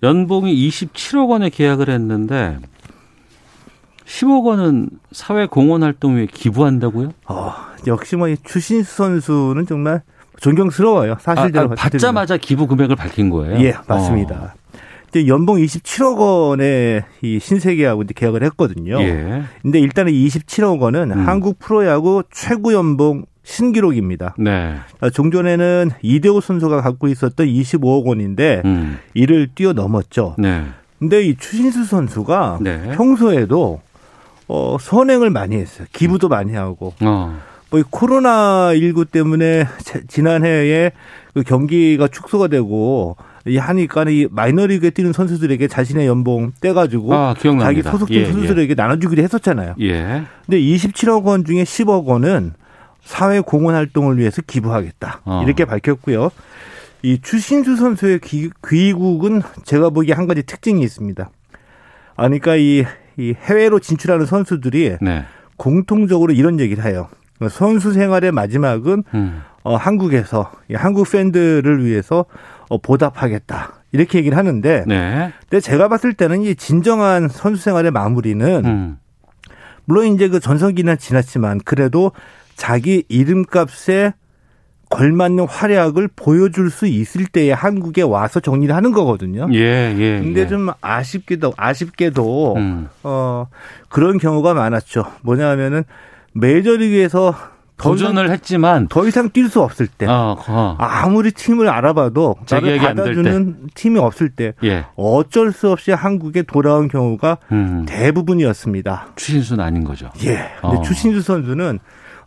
연봉이 0.03 0.53
27억 0.69 1.29
원에 1.29 1.49
계약을 1.49 1.89
했는데 1.89 2.59
10억 4.05 4.45
원은 4.45 4.89
사회 5.11 5.47
공헌 5.47 5.83
활동 5.83 6.17
위에 6.17 6.27
기부한다고요? 6.27 7.11
어, 7.27 7.53
역시 7.87 8.15
뭐이 8.15 8.37
추신수 8.43 8.95
선수는 8.95 9.65
정말 9.65 10.01
존경스러워요. 10.39 11.17
사실대로 11.19 11.69
아, 11.69 11.73
아, 11.73 11.75
받자마자 11.75 12.37
기부 12.37 12.67
금액을 12.67 12.95
밝힌 12.95 13.29
거예요. 13.31 13.59
예, 13.59 13.73
맞습니다. 13.87 14.35
어. 14.35 14.49
이제 15.09 15.27
연봉 15.27 15.57
27억 15.57 16.17
원의 16.17 17.03
이 17.21 17.39
신세계하고 17.39 18.03
이제 18.03 18.13
계약을 18.15 18.43
했거든요. 18.43 18.99
예. 19.01 19.43
근데 19.61 19.79
일단은 19.79 20.11
27억 20.11 20.79
원은 20.79 21.11
음. 21.11 21.27
한국 21.27 21.59
프로야구 21.59 22.23
최고 22.31 22.73
연봉 22.73 23.25
신기록입니다. 23.43 24.35
네. 24.37 24.75
아, 24.99 25.09
종전에는 25.09 25.91
이대호 26.01 26.41
선수가 26.41 26.81
갖고 26.81 27.07
있었던 27.07 27.47
25억 27.47 28.05
원인데 28.05 28.61
음. 28.65 28.99
이를 29.13 29.47
뛰어넘었죠. 29.55 30.35
네. 30.37 30.65
근데 30.99 31.23
이 31.23 31.35
추신수 31.37 31.85
선수가 31.85 32.59
네. 32.61 32.91
평소에도 32.95 33.81
어 34.49 34.77
선행을 34.79 35.29
많이 35.29 35.55
했어요. 35.55 35.87
기부도 35.93 36.27
많이 36.27 36.53
하고. 36.55 36.93
어. 37.01 37.37
뭐 37.69 37.81
코로나 37.89 38.73
19 38.73 39.05
때문에 39.05 39.65
지난해에 40.07 40.91
그 41.33 41.43
경기가 41.43 42.07
축소가 42.07 42.47
되고 42.47 43.17
이 43.47 43.57
하니까 43.57 44.05
이 44.07 44.27
마이너리그에 44.29 44.91
뛰는 44.91 45.13
선수들에게 45.13 45.67
자신의 45.67 46.07
연봉 46.07 46.51
떼가지고 46.61 47.13
아, 47.13 47.35
자기 47.59 47.81
소속팀 47.81 48.15
예, 48.15 48.25
선수들에게 48.25 48.71
예. 48.71 48.75
나눠주기로 48.75 49.21
했었잖아요. 49.23 49.75
예. 49.81 50.23
근데 50.45 50.59
27억 50.59 51.23
원 51.25 51.45
중에 51.45 51.63
10억 51.63 52.05
원은 52.05 52.53
사회 53.03 53.39
공헌 53.39 53.73
활동을 53.73 54.17
위해서 54.17 54.41
기부하겠다 54.41 55.21
어. 55.25 55.43
이렇게 55.45 55.65
밝혔고요. 55.65 56.29
이 57.03 57.19
추신수 57.21 57.75
선수의 57.77 58.19
귀, 58.23 58.49
귀국은 58.67 59.41
제가 59.63 59.91
보기에 59.91 60.13
한 60.13 60.27
가지 60.27 60.43
특징이 60.43 60.81
있습니다. 60.81 61.29
아, 62.15 62.23
그러니까 62.23 62.55
이, 62.55 62.83
이 63.17 63.33
해외로 63.33 63.79
진출하는 63.79 64.25
선수들이 64.25 64.97
네. 65.01 65.25
공통적으로 65.55 66.33
이런 66.33 66.59
얘기를 66.59 66.83
해요. 66.83 67.07
선수 67.49 67.93
생활의 67.93 68.31
마지막은 68.31 69.03
음. 69.13 69.41
어, 69.63 69.75
한국에서 69.75 70.51
한국 70.73 71.11
팬들을 71.11 71.85
위해서 71.85 72.19
어, 72.19 72.56
보답하겠다 72.83 73.73
이렇게 73.91 74.17
얘기를 74.17 74.37
하는데, 74.37 74.83
네. 74.85 75.31
근데 75.49 75.61
제가 75.61 75.87
봤을 75.87 76.13
때는 76.13 76.41
이 76.43 76.55
진정한 76.55 77.29
선수 77.29 77.63
생활의 77.63 77.91
마무리는 77.91 78.65
음. 78.65 78.97
물론 79.85 80.07
이제 80.07 80.27
그 80.27 80.39
전성기는 80.39 80.97
지났지만 80.97 81.61
그래도 81.63 82.11
자기 82.55 83.05
이름값에 83.07 84.13
걸맞는 84.89 85.47
활약을 85.47 86.09
보여줄 86.15 86.69
수 86.69 86.87
있을 86.87 87.25
때에 87.25 87.51
한국에 87.51 88.01
와서 88.01 88.39
정리를 88.39 88.73
하는 88.73 88.91
거거든요. 88.91 89.47
예, 89.53 89.93
예. 89.97 90.19
근데 90.21 90.41
예. 90.41 90.47
좀 90.47 90.69
아쉽게도 90.81 91.53
아쉽게도 91.57 92.55
음. 92.55 92.87
어 93.03 93.47
그런 93.89 94.17
경우가 94.17 94.53
많았죠. 94.53 95.05
뭐냐면은 95.21 95.83
메이저리그에서 96.33 97.35
도전을 97.77 98.31
했지만 98.31 98.87
더 98.87 99.07
이상 99.07 99.29
뛸 99.29 99.49
수 99.49 99.61
없을 99.61 99.87
때 99.87 100.07
어, 100.07 100.35
어. 100.47 100.75
아무리 100.79 101.31
팀을 101.31 101.69
알아봐도 101.69 102.35
나를 102.49 102.77
받아주는 102.79 103.69
팀이 103.75 103.99
없을 103.99 104.29
때 104.29 104.53
예. 104.63 104.85
어쩔 104.95 105.51
수 105.51 105.69
없이 105.71 105.91
한국에 105.91 106.41
돌아온 106.41 106.87
경우가 106.87 107.37
음. 107.51 107.85
대부분이었습니다. 107.87 109.07
추신수는 109.15 109.63
아닌 109.63 109.83
거죠. 109.83 110.09
예. 110.23 110.49
근데 110.61 110.77
어. 110.77 110.81
추신수 110.81 111.21
선수는 111.21 111.79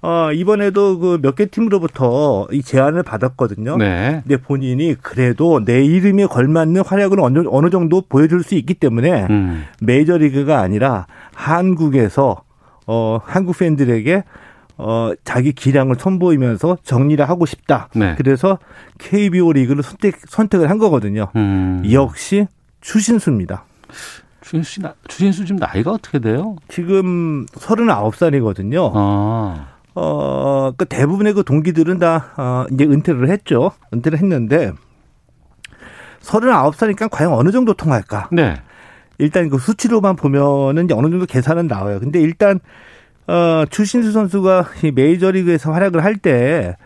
어, 0.02 0.30
이번에도 0.32 0.98
그 0.98 1.18
몇 1.20 1.34
개 1.36 1.44
팀으로부터 1.46 2.46
이 2.52 2.62
제안을 2.62 3.02
받았거든요. 3.02 3.76
네. 3.76 4.20
근데 4.22 4.36
본인이 4.38 4.94
그래도 5.02 5.62
내 5.62 5.84
이름에 5.84 6.24
걸맞는 6.26 6.82
활약을 6.86 7.20
어느, 7.20 7.42
어느 7.50 7.68
정도 7.68 8.00
보여줄 8.08 8.42
수 8.42 8.54
있기 8.54 8.74
때문에 8.74 9.26
음. 9.28 9.64
메이저리그가 9.82 10.58
아니라 10.60 11.06
한국에서 11.34 12.42
어, 12.86 13.20
한국 13.24 13.58
팬들에게 13.58 14.24
어, 14.82 15.12
자기 15.24 15.52
기량을 15.52 15.96
선보이면서 15.98 16.78
정리를 16.82 17.28
하고 17.28 17.44
싶다. 17.44 17.88
네. 17.94 18.14
그래서 18.16 18.58
KBO 18.98 19.52
리그를 19.52 19.82
선택, 19.82 20.16
선택을 20.26 20.70
한 20.70 20.78
거거든요. 20.78 21.28
음. 21.36 21.82
역시 21.92 22.46
추신수입니다. 22.80 23.64
추신수, 24.40 24.80
추신수 25.06 25.44
지금 25.44 25.56
나이가 25.56 25.92
어떻게 25.92 26.18
돼요? 26.18 26.56
지금 26.68 27.44
39살이거든요. 27.46 28.92
아. 28.94 29.66
어, 29.94 30.72
그 30.76 30.86
대부분의 30.86 31.34
그 31.34 31.44
동기들은 31.44 31.98
다, 31.98 32.32
어, 32.38 32.64
이제 32.72 32.84
은퇴를 32.84 33.28
했죠. 33.28 33.72
은퇴를 33.92 34.18
했는데, 34.18 34.72
39살이니까 36.22 37.10
과연 37.10 37.34
어느 37.34 37.50
정도 37.50 37.74
통할까? 37.74 38.30
네. 38.32 38.54
일단 39.18 39.50
그 39.50 39.58
수치로만 39.58 40.16
보면은 40.16 40.84
이제 40.84 40.94
어느 40.94 41.10
정도 41.10 41.26
계산은 41.26 41.66
나와요. 41.66 42.00
근데 42.00 42.20
일단, 42.20 42.60
어, 43.30 43.64
추신수 43.70 44.10
선수가 44.10 44.70
이 44.82 44.90
메이저리그에서 44.90 45.72
활약을 45.72 46.02
할 46.02 46.16
때, 46.16 46.76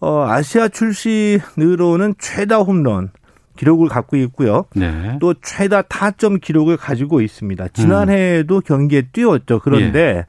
어, 0.00 0.26
아시아 0.26 0.68
출신으로는 0.68 2.14
최다 2.18 2.58
홈런 2.60 3.10
기록을 3.56 3.88
갖고 3.88 4.16
있고요. 4.16 4.64
네. 4.74 5.18
또 5.20 5.34
최다 5.34 5.82
타점 5.82 6.38
기록을 6.38 6.78
가지고 6.78 7.20
있습니다. 7.20 7.68
지난해에도 7.68 8.56
음. 8.56 8.60
경기에 8.64 9.08
뛰었죠. 9.12 9.60
그런데 9.60 10.24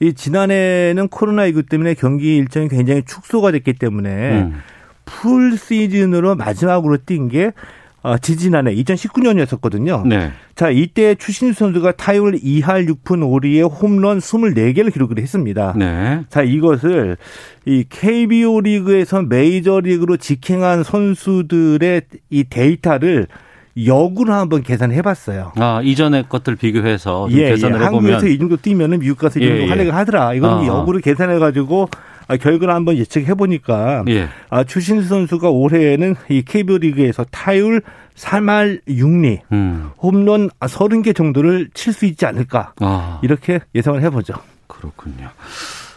예. 0.00 0.06
이 0.06 0.14
지난해는 0.14 1.08
코로나19 1.08 1.68
때문에 1.68 1.94
경기 1.94 2.36
일정이 2.36 2.68
굉장히 2.68 3.02
축소가 3.04 3.50
됐기 3.52 3.74
때문에 3.74 4.42
음. 4.42 4.62
풀 5.04 5.56
시즌으로 5.56 6.36
마지막으로 6.36 6.98
뛴게 6.98 7.46
어, 7.46 7.52
지지난해 8.18 8.74
2019년이었었거든요. 8.74 10.06
네. 10.06 10.30
자, 10.54 10.70
이때 10.70 11.14
추신수 11.14 11.58
선수가 11.58 11.92
타율 11.92 12.32
2할 12.32 12.88
6푼 12.88 13.20
5리에 13.20 13.70
홈런 13.70 14.18
24개를 14.18 14.92
기록을 14.92 15.18
했습니다. 15.18 15.74
네. 15.76 16.22
자, 16.28 16.42
이것을 16.42 17.16
이 17.64 17.84
KBO 17.88 18.60
리그에서 18.60 19.22
메이저 19.22 19.80
리그로 19.80 20.16
직행한 20.16 20.84
선수들의 20.84 22.02
이 22.30 22.44
데이터를 22.44 23.26
역으로 23.84 24.32
한번 24.32 24.62
계산해 24.62 25.02
봤어요. 25.02 25.52
아, 25.56 25.80
이전의 25.82 26.26
것들 26.28 26.56
비교해서 26.56 27.28
예, 27.30 27.50
계산을 27.50 27.80
예. 27.80 27.84
해보면 27.84 28.12
한국에서 28.12 28.26
이 28.26 28.38
정도 28.38 28.56
뛰면은 28.56 29.00
미국 29.00 29.18
가서 29.18 29.38
이 29.38 29.46
정도 29.46 29.62
예, 29.62 29.68
활약을 29.68 29.86
예. 29.86 29.90
하더라. 29.90 30.34
이건 30.34 30.60
아, 30.60 30.66
역으로 30.66 31.00
계산해 31.00 31.38
가지고 31.38 31.88
아, 32.28 32.36
결과를 32.36 32.74
한번 32.74 32.96
예측해 32.96 33.34
보니까 33.34 34.04
예. 34.08 34.28
아, 34.50 34.64
추신수 34.64 35.08
선수가 35.08 35.48
올해에는 35.50 36.16
이 36.28 36.42
KBO 36.42 36.78
리그에서 36.78 37.24
타율 37.30 37.82
3할 38.16 38.80
6리, 38.88 39.40
음. 39.52 39.90
홈런 39.98 40.48
30개 40.60 41.14
정도를 41.14 41.68
칠 41.74 41.92
수 41.92 42.06
있지 42.06 42.26
않을까. 42.26 42.72
아. 42.80 43.20
이렇게 43.22 43.60
예상을 43.74 44.02
해 44.02 44.10
보죠. 44.10 44.34
그렇군요. 44.66 45.28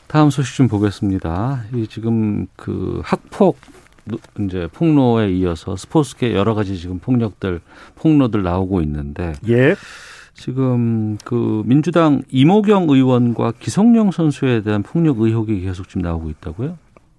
다음 0.08 0.30
소식 0.30 0.56
좀 0.56 0.68
보겠습니다. 0.68 1.64
이 1.74 1.88
지금 1.88 2.48
그 2.56 3.02
학폭 3.04 3.58
이제 4.40 4.68
폭로에 4.74 5.32
이어서 5.34 5.76
스포츠계 5.76 6.34
여러 6.34 6.56
가지 6.56 6.78
지금 6.80 6.98
폭력들 7.00 7.62
폭로들 7.96 8.42
나오고 8.44 8.82
있는데 8.82 9.34
예. 9.48 9.76
지금 10.40 11.18
그 11.26 11.64
민주당 11.66 12.22
이모경 12.30 12.90
의원과 12.90 13.54
기성용 13.60 14.12
선수에 14.12 14.62
대한 14.62 14.84
폭력 14.84 15.20
의혹이 15.20 15.60
계속 15.62 15.90
지금 15.90 16.02
나오고 16.02 16.30
있다고요? 16.30 16.78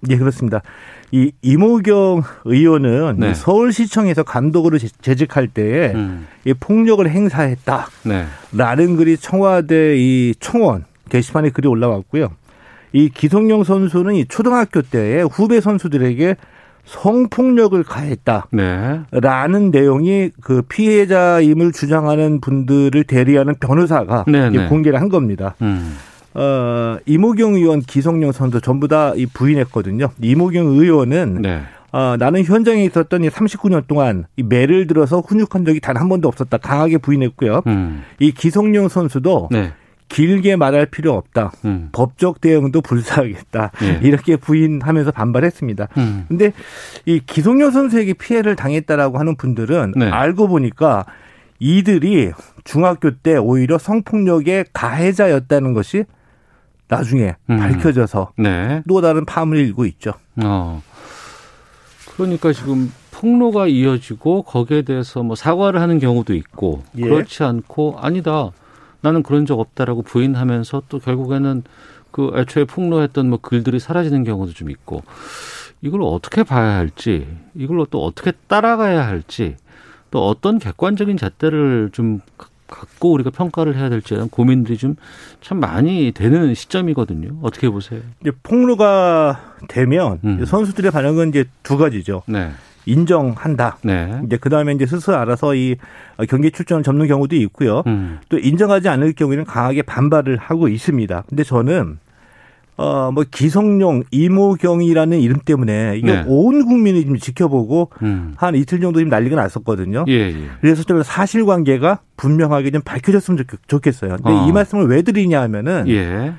예, 0.08 0.16
그렇습니다. 0.16 0.62
이 1.12 1.30
이모경 1.42 2.22
의원은 2.46 3.16
네. 3.18 3.34
서울시청에서 3.34 4.22
감독으로 4.22 4.78
재직할 4.78 5.48
때에 5.48 5.92
음. 5.92 6.26
이 6.46 6.54
폭력을 6.54 7.06
행사했다. 7.08 7.88
네. 8.04 8.24
라는 8.52 8.96
글이 8.96 9.18
청와대 9.18 9.96
이 9.98 10.34
청원 10.40 10.86
게시판에 11.10 11.50
글이 11.50 11.68
올라왔고요. 11.68 12.30
이 12.94 13.10
기성용 13.10 13.64
선수는 13.64 14.14
이 14.14 14.24
초등학교 14.24 14.80
때에 14.80 15.20
후배 15.22 15.60
선수들에게 15.60 16.36
성폭력을 16.90 17.82
가했다. 17.84 18.46
네. 18.50 19.00
라는 19.12 19.70
내용이 19.70 20.30
그 20.40 20.62
피해자임을 20.62 21.72
주장하는 21.72 22.40
분들을 22.40 23.04
대리하는 23.04 23.54
변호사가 23.60 24.24
네, 24.26 24.50
네. 24.50 24.66
공개를 24.68 25.00
한 25.00 25.08
겁니다. 25.08 25.54
음. 25.62 25.96
어, 26.34 26.96
이모경 27.06 27.54
의원, 27.54 27.80
기성용 27.80 28.32
선수 28.32 28.60
전부 28.60 28.88
다 28.88 29.12
이 29.16 29.26
부인했거든요. 29.26 30.08
이모경 30.20 30.66
의원은 30.66 31.42
네. 31.42 31.60
어, 31.92 32.16
나는 32.18 32.44
현장에 32.44 32.84
있었던 32.84 33.24
이 33.24 33.28
39년 33.28 33.86
동안 33.88 34.26
이 34.36 34.42
매를 34.44 34.86
들어서 34.86 35.20
훈육한 35.20 35.64
적이 35.64 35.80
단 35.80 35.96
한 35.96 36.08
번도 36.08 36.28
없었다. 36.28 36.58
강하게 36.58 36.98
부인했고요. 36.98 37.62
음. 37.66 38.02
이 38.20 38.30
기성용 38.32 38.88
선수도 38.88 39.48
네. 39.50 39.72
길게 40.10 40.56
말할 40.56 40.86
필요 40.86 41.14
없다. 41.14 41.52
음. 41.64 41.88
법적 41.92 42.40
대응도 42.40 42.82
불사하겠다. 42.82 43.70
예. 43.82 44.00
이렇게 44.02 44.36
부인하면서 44.36 45.12
반발했습니다. 45.12 45.88
음. 45.96 46.24
근데 46.28 46.52
이 47.06 47.20
기성용 47.24 47.70
선수에게 47.70 48.14
피해를 48.14 48.56
당했다라고 48.56 49.18
하는 49.18 49.36
분들은 49.36 49.94
네. 49.96 50.10
알고 50.10 50.48
보니까 50.48 51.06
이들이 51.60 52.32
중학교 52.64 53.12
때 53.12 53.36
오히려 53.36 53.78
성폭력의 53.78 54.66
가해자였다는 54.72 55.72
것이 55.74 56.04
나중에 56.88 57.36
음. 57.48 57.56
밝혀져서 57.56 58.32
네. 58.36 58.82
또 58.88 59.00
다른 59.00 59.24
파문을 59.24 59.62
일고 59.64 59.86
있죠. 59.86 60.12
어. 60.42 60.82
그러니까 62.16 62.52
지금 62.52 62.92
폭로가 63.12 63.68
이어지고 63.68 64.42
거기에 64.42 64.82
대해서 64.82 65.22
뭐 65.22 65.36
사과를 65.36 65.80
하는 65.80 66.00
경우도 66.00 66.34
있고 66.34 66.82
예. 66.96 67.02
그렇지 67.02 67.44
않고 67.44 67.98
아니다. 68.00 68.50
나는 69.02 69.22
그런 69.22 69.46
적 69.46 69.58
없다라고 69.58 70.02
부인하면서 70.02 70.82
또 70.88 70.98
결국에는 70.98 71.62
그 72.10 72.32
애초에 72.34 72.64
폭로했던 72.64 73.28
뭐 73.30 73.38
글들이 73.40 73.78
사라지는 73.78 74.24
경우도 74.24 74.52
좀 74.52 74.70
있고 74.70 75.02
이걸 75.82 76.02
어떻게 76.02 76.42
봐야 76.42 76.76
할지, 76.76 77.26
이걸로 77.54 77.86
또 77.86 78.04
어떻게 78.04 78.32
따라가야 78.48 79.06
할지, 79.06 79.56
또 80.10 80.26
어떤 80.26 80.58
객관적인 80.58 81.16
잣대를 81.16 81.90
좀 81.92 82.20
갖고 82.66 83.12
우리가 83.12 83.30
평가를 83.30 83.76
해야 83.76 83.88
될지 83.88 84.14
는 84.14 84.28
고민들이 84.28 84.76
좀 84.76 84.96
참 85.40 85.58
많이 85.58 86.12
되는 86.12 86.54
시점이거든요. 86.54 87.38
어떻게 87.42 87.68
보세요? 87.68 88.00
이제 88.20 88.30
폭로가 88.42 89.56
되면 89.68 90.20
음. 90.24 90.44
선수들의 90.44 90.90
반응은 90.90 91.30
이제 91.30 91.44
두 91.62 91.76
가지죠. 91.76 92.22
네. 92.26 92.50
인정한다. 92.86 93.78
네. 93.82 94.20
이제 94.26 94.36
그 94.40 94.48
다음에 94.50 94.72
이제 94.72 94.86
스스로 94.86 95.16
알아서 95.16 95.54
이 95.54 95.76
경기 96.28 96.50
출전을 96.50 96.82
접는 96.82 97.06
경우도 97.06 97.36
있고요. 97.36 97.82
음. 97.86 98.18
또 98.28 98.38
인정하지 98.38 98.88
않을 98.88 99.12
경우에는 99.12 99.44
강하게 99.44 99.82
반발을 99.82 100.36
하고 100.38 100.68
있습니다. 100.68 101.24
근데 101.28 101.42
저는 101.44 101.98
어 102.76 103.10
뭐 103.12 103.24
기성용, 103.30 104.04
이모경이라는 104.10 105.20
이름 105.20 105.38
때문에 105.44 105.96
이게 105.98 106.12
네. 106.12 106.24
온 106.26 106.64
국민이 106.64 107.00
지금 107.02 107.18
지켜보고 107.18 107.90
음. 108.02 108.32
한 108.36 108.54
이틀 108.54 108.80
정도 108.80 109.00
지금 109.00 109.10
난리가 109.10 109.36
났었거든요. 109.36 110.06
예, 110.08 110.12
예. 110.12 110.34
그래서 110.62 110.82
좀 110.84 111.02
사실관계가 111.02 111.98
분명하게 112.16 112.70
좀 112.70 112.80
밝혀졌으면 112.82 113.44
좋- 113.46 113.58
좋겠어요. 113.68 114.16
근데 114.16 114.30
어. 114.30 114.46
이 114.48 114.52
말씀을 114.52 114.86
왜 114.86 115.02
드리냐 115.02 115.42
하면은 115.42 115.88
예. 115.88 116.32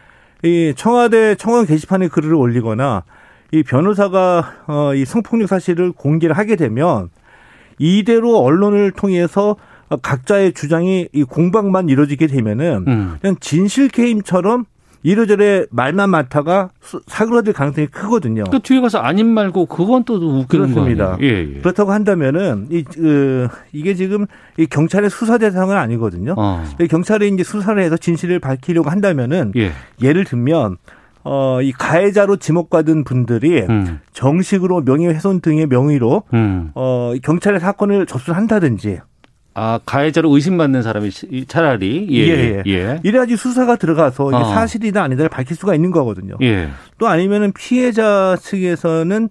이 0.43 0.73
청와대 0.75 1.35
청원 1.35 1.67
게시판에 1.67 2.07
글을 2.07 2.33
올리거나 2.33 3.03
이 3.51 3.63
변호사가 3.63 4.53
어, 4.67 4.93
이 4.95 5.05
성폭력 5.05 5.49
사실을 5.49 5.91
공개를 5.91 6.37
하게 6.37 6.55
되면 6.55 7.09
이대로 7.79 8.39
언론을 8.39 8.91
통해서 8.91 9.55
각자의 10.01 10.53
주장이 10.53 11.09
이 11.11 11.23
공방만 11.23 11.89
이루어지게 11.89 12.27
되면은 12.27 12.85
음. 12.87 13.15
그냥 13.19 13.35
진실 13.41 13.89
게임처럼 13.89 14.65
이러저래 15.03 15.65
말만 15.71 16.11
많다가 16.11 16.69
수- 16.79 17.01
사그라들 17.07 17.53
가능성이 17.53 17.87
크거든요. 17.87 18.43
또 18.51 18.59
뒤에 18.59 18.79
가서 18.81 18.99
아님 18.99 19.27
말고 19.33 19.65
그건 19.65 20.03
또 20.05 20.13
웃기는 20.15 20.77
아니에요? 20.77 21.17
예, 21.21 21.55
예. 21.55 21.59
그렇다고 21.59 21.91
한다면은 21.91 22.67
이 22.69 22.83
그, 22.83 23.47
이게 23.73 23.95
지금 23.95 24.27
이 24.57 24.67
경찰의 24.67 25.09
수사 25.09 25.39
대상은 25.39 25.75
아니거든요. 25.75 26.35
어. 26.37 26.63
경찰이 26.87 27.29
이제 27.29 27.43
수사를 27.43 27.81
해서 27.81 27.97
진실을 27.97 28.39
밝히려고 28.39 28.91
한다면은 28.91 29.53
예. 29.57 29.71
예를 30.03 30.23
들면 30.23 30.77
어, 31.23 31.61
이 31.61 31.71
가해자로 31.71 32.37
지목받은 32.37 33.03
분들이 33.03 33.61
음. 33.61 33.99
정식으로 34.13 34.81
명예훼손 34.81 35.41
등의 35.41 35.67
명의로 35.67 36.23
음. 36.33 36.71
어, 36.75 37.13
경찰에 37.21 37.59
사건을 37.59 38.05
접수를 38.05 38.35
한다든지 38.37 38.99
아, 39.53 39.79
가해자로 39.85 40.33
의심받는 40.33 40.81
사람이 40.81 41.11
시- 41.11 41.45
차라리 41.47 42.07
예. 42.11 42.17
예, 42.27 42.63
예. 42.65 42.71
예. 42.71 42.99
이래야지 43.03 43.35
수사가 43.35 43.75
들어가서 43.75 44.29
이게 44.29 44.37
어. 44.37 44.43
사실이다 44.45 45.03
아니다를 45.03 45.29
밝힐 45.29 45.57
수가 45.57 45.75
있는 45.75 45.91
거거든요. 45.91 46.35
예. 46.41 46.69
또 46.97 47.07
아니면은 47.07 47.51
피해자 47.51 48.37
측에서는 48.39 49.29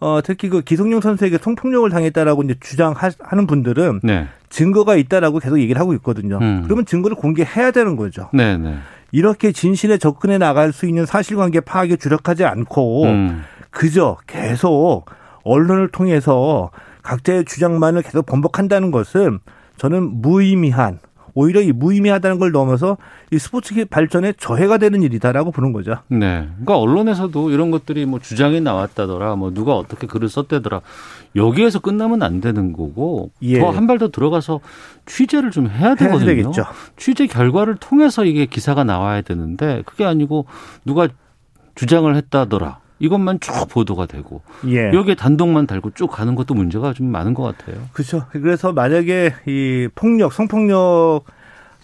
어, 0.00 0.20
특히 0.22 0.48
그 0.48 0.60
기성용 0.62 1.00
선수에게 1.00 1.38
성폭력을 1.38 1.90
당했다라고 1.90 2.44
이제 2.44 2.54
주장하는 2.60 3.48
분들은 3.48 4.00
네. 4.04 4.28
증거가 4.48 4.94
있다라고 4.94 5.40
계속 5.40 5.58
얘기를 5.58 5.80
하고 5.80 5.92
있거든요. 5.94 6.38
음. 6.40 6.62
그러면 6.64 6.86
증거를 6.86 7.16
공개해야 7.16 7.72
되는 7.72 7.96
거죠. 7.96 8.30
네, 8.32 8.56
네. 8.56 8.76
이렇게 9.10 9.52
진실에 9.52 9.98
접근해 9.98 10.38
나갈 10.38 10.72
수 10.72 10.86
있는 10.86 11.06
사실관계 11.06 11.60
파악에 11.60 11.96
주력하지 11.96 12.44
않고 12.44 13.04
음. 13.04 13.42
그저 13.70 14.16
계속 14.26 15.06
언론을 15.44 15.88
통해서 15.88 16.70
각자의 17.02 17.44
주장만을 17.46 18.02
계속 18.02 18.26
번복한다는 18.26 18.90
것은 18.90 19.38
저는 19.76 20.20
무의미한 20.20 20.98
오히려 21.34 21.60
이 21.60 21.72
무의미하다는 21.72 22.38
걸 22.38 22.52
넘어서 22.52 22.96
이 23.32 23.38
스포츠 23.38 23.84
발전에 23.84 24.34
저해가 24.38 24.78
되는 24.78 25.02
일이다라고 25.02 25.50
보는 25.50 25.72
거죠. 25.72 25.96
네. 26.08 26.48
그러니까 26.52 26.78
언론에서도 26.78 27.50
이런 27.50 27.70
것들이 27.70 28.06
뭐 28.06 28.20
주장이 28.20 28.60
나왔다더라, 28.60 29.36
뭐 29.36 29.52
누가 29.52 29.74
어떻게 29.76 30.06
글을 30.06 30.28
썼다더라. 30.28 30.80
여기에서 31.36 31.78
끝나면 31.80 32.22
안 32.22 32.40
되는 32.40 32.72
거고 32.72 33.30
예. 33.42 33.58
더한 33.58 33.86
발 33.86 33.98
더 33.98 34.08
들어가서 34.12 34.60
취재를 35.06 35.50
좀 35.50 35.66
해야 35.68 35.88
해야 35.88 35.94
되거든요. 35.94 36.26
되겠죠. 36.26 36.64
취재 36.96 37.26
결과를 37.26 37.76
통해서 37.76 38.24
이게 38.24 38.46
기사가 38.46 38.84
나와야 38.84 39.22
되는데 39.22 39.82
그게 39.86 40.04
아니고 40.04 40.46
누가 40.84 41.08
주장을 41.74 42.14
했다더라. 42.14 42.78
이것만 42.98 43.40
쭉 43.40 43.52
보도가 43.68 44.06
되고 44.06 44.42
예. 44.66 44.92
여기에 44.92 45.14
단독만 45.14 45.66
달고 45.66 45.92
쭉 45.94 46.08
가는 46.08 46.34
것도 46.34 46.54
문제가 46.54 46.92
좀 46.92 47.06
많은 47.06 47.34
것 47.34 47.42
같아요. 47.42 47.82
그렇죠. 47.92 48.24
그래서 48.30 48.72
만약에 48.72 49.34
이 49.46 49.88
폭력, 49.94 50.32
성폭력 50.32 51.24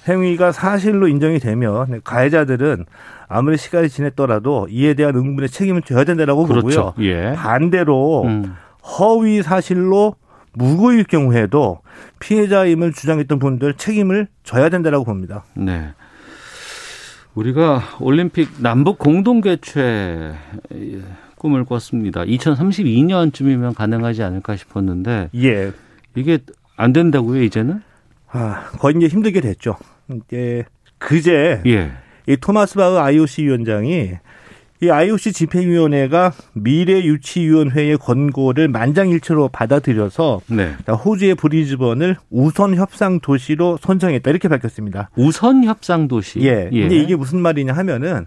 행위가 0.09 0.53
사실로 0.53 1.09
인정이 1.09 1.39
되면 1.39 2.01
가해자들은 2.03 2.85
아무리 3.29 3.57
시간이 3.57 3.89
지났더라도 3.89 4.69
이에 4.71 4.95
대한 4.95 5.15
응분의 5.17 5.49
책임을 5.49 5.83
져야 5.83 6.05
된다라고 6.05 6.47
그렇죠. 6.47 6.93
보고요. 6.93 6.95
예. 7.07 7.33
반대로 7.35 8.25
음. 8.25 8.55
허위 8.99 9.43
사실로 9.43 10.17
무고일 10.53 11.05
경우에도 11.05 11.81
피해자임을 12.21 12.93
주장했던 12.93 13.39
분들 13.39 13.75
책임을 13.75 14.29
져야 14.45 14.69
된다라고 14.69 15.05
봅니다. 15.05 15.45
네. 15.55 15.91
우리가 17.35 17.83
올림픽 18.01 18.49
남북 18.61 18.99
공동 18.99 19.41
개최 19.41 20.35
꿈을 21.37 21.65
꿨습니다. 21.65 22.25
2032년쯤이면 22.25 23.75
가능하지 23.75 24.23
않을까 24.23 24.57
싶었는데 24.57 25.31
예. 25.35 25.73
이게 26.15 26.39
안 26.77 26.93
된다고요, 26.93 27.43
이제는? 27.43 27.83
아, 28.29 28.71
거의 28.79 28.95
이제 28.97 29.09
힘들게 29.09 29.41
됐죠. 29.41 29.77
이제 30.11 30.65
그제 30.99 31.63
예. 31.67 31.93
이 32.27 32.37
토마스 32.37 32.77
바흐 32.77 32.99
IOC 32.99 33.45
위원장이 33.45 34.13
이 34.85 34.91
IOC 34.91 35.33
집행위원회가 35.33 36.33
미래유치위원회의 36.53 37.97
권고를 37.97 38.69
만장일치로 38.69 39.49
받아들여서 39.49 40.43
네. 40.49 40.75
호주의 41.05 41.35
브리즈번을 41.35 42.17
우선 42.31 42.75
협상 42.75 43.21
도시로 43.21 43.79
선정했다 43.81 44.31
이렇게 44.31 44.49
밝혔습니다. 44.49 45.11
우선 45.17 45.65
협상 45.65 46.07
도시. 46.09 46.41
예. 46.43 46.69
근데 46.71 46.97
이게 46.97 47.17
무슨 47.17 47.41
말이냐 47.41 47.73
하면은 47.73 48.27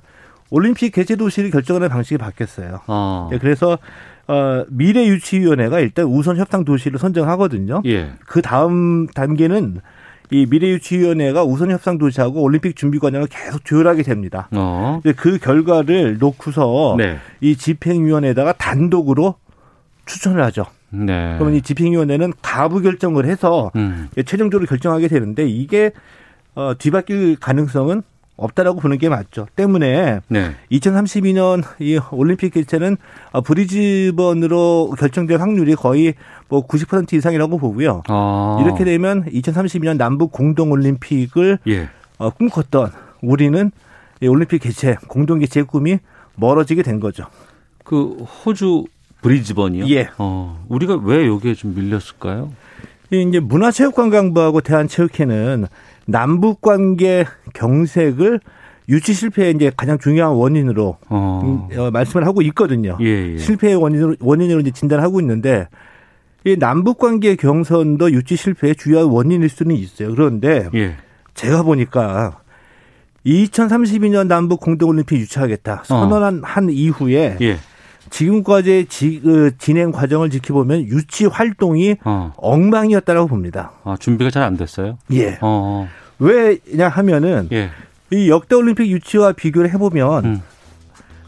올림픽 0.50 0.92
개최 0.92 1.16
도시를 1.16 1.52
결정하는 1.52 1.90
방식이 1.90 2.18
바뀌었어요. 2.18 2.82
어. 2.88 3.30
예, 3.34 3.38
그래서 3.38 3.78
어, 4.28 4.66
미래유치위원회가 4.70 5.80
일단 5.80 6.06
우선 6.06 6.38
협상 6.38 6.66
도시를 6.66 7.00
선정하거든요. 7.00 7.82
예. 7.86 8.14
그 8.26 8.42
다음 8.42 9.08
단계는 9.08 9.82
이 10.30 10.46
미래유치위원회가 10.50 11.44
우선 11.44 11.72
협상 11.72 11.98
도시하고 11.98 12.42
올림픽 12.42 12.76
준비 12.76 13.00
과정을 13.00 13.28
계속 13.28 13.64
조율하게 13.64 14.04
됩니다. 14.04 14.50
어. 14.52 15.02
그 15.16 15.38
결과를 15.38 16.18
놓고서 16.18 16.96
네. 16.98 17.18
이 17.40 17.56
집행위원회에다가 17.56 18.54
단독으로 18.54 19.36
추천을 20.06 20.44
하죠. 20.46 20.66
네. 20.90 21.36
그러면 21.38 21.56
이 21.56 21.62
집행위원회는 21.62 22.34
가부 22.42 22.82
결정을 22.82 23.26
해서 23.26 23.72
음. 23.76 24.10
최종적으로 24.26 24.68
결정하게 24.68 25.08
되는데 25.08 25.48
이게 25.48 25.92
어, 26.56 26.74
뒤바뀔 26.78 27.38
가능성은 27.38 28.02
없다라고 28.38 28.80
보는 28.80 29.00
게 29.00 29.10
맞죠. 29.10 29.48
때문에 29.56 30.22
네. 30.28 30.56
2032년 30.72 31.64
이 31.80 32.00
올림픽 32.12 32.54
개최는 32.54 32.98
어, 33.32 33.42
브리즈번으로 33.42 34.94
결정될 34.98 35.42
확률이 35.42 35.76
거의 35.76 36.14
뭐 36.48 36.66
90% 36.66 37.14
이상이라고 37.14 37.58
보고요. 37.58 38.04
어. 38.10 38.62
이렇게 38.64 38.86
되면 38.86 39.26
2032년 39.26 39.98
남북 39.98 40.32
공동 40.32 40.72
올림픽을 40.72 41.60
예. 41.68 41.90
어, 42.20 42.30
꿈꿨던 42.30 42.92
우리는 43.22 43.72
이 44.22 44.28
올림픽 44.28 44.60
개최 44.60 44.98
공동 45.08 45.40
개최 45.40 45.64
꿈이 45.64 45.98
멀어지게 46.36 46.84
된 46.84 47.00
거죠. 47.00 47.26
그 47.84 48.24
호주 48.46 48.86
브리즈번이요? 49.22 49.88
예. 49.90 50.10
어. 50.20 50.64
우리가 50.70 50.96
왜 51.04 51.28
여기에 51.28 51.56
좀 51.56 51.74
밀렸을까요? 51.74 52.52
이 53.12 53.22
이제 53.28 53.40
문화체육관광부하고 53.40 54.62
대한체육회는 54.62 55.68
남북 56.08 56.62
관계 56.62 57.26
경색을 57.54 58.40
유치 58.90 59.14
실패의 59.14 59.54
이제 59.56 59.72
가장 59.76 60.00
중요한 60.00 60.34
원인으로 60.34 60.98
어. 61.10 61.68
음, 61.72 61.78
어, 61.78 61.92
말씀을 61.92 62.26
하고 62.26 62.42
있거든요. 62.44 62.98
예, 63.02 63.34
예. 63.34 63.38
실패의 63.38 63.76
원인으로 63.76 64.16
원인으로 64.20 64.62
이제 64.62 64.72
진단하고 64.72 65.20
있는데 65.20 65.68
이 66.46 66.56
남북 66.58 66.98
관계 66.98 67.36
경선도 67.36 68.12
유치 68.14 68.38
실패의 68.38 68.76
주요한 68.76 69.08
원인일 69.08 69.50
수는 69.50 69.76
있어요. 69.76 70.16
그런데 70.16 70.70
예. 70.74 70.96
제가 71.34 71.64
보니까 71.64 72.40
2032년 73.26 74.28
남북 74.28 74.62
공동올림픽 74.62 75.20
유치하겠다 75.20 75.84
선언한 75.84 76.42
한 76.44 76.70
이후에 76.70 77.38
예. 77.42 77.58
지금까지의 78.10 78.86
지, 78.88 79.20
그 79.24 79.52
진행 79.58 79.92
과정을 79.92 80.30
지켜보면 80.30 80.82
유치 80.88 81.26
활동이 81.26 81.96
어. 82.04 82.34
엉망이었다라고 82.38 83.28
봅니다. 83.28 83.72
아, 83.84 83.96
준비가 84.00 84.30
잘 84.32 84.44
안 84.44 84.58
됐어요? 84.58 84.98
예. 85.12 85.38
어. 85.42 85.88
왜냐 86.20 86.88
하면은 86.90 87.48
예. 87.52 87.70
이 88.12 88.30
역대 88.30 88.56
올림픽 88.56 88.88
유치와 88.88 89.34
비교를 89.34 89.72
해보면 89.74 90.26
음. 90.26 90.42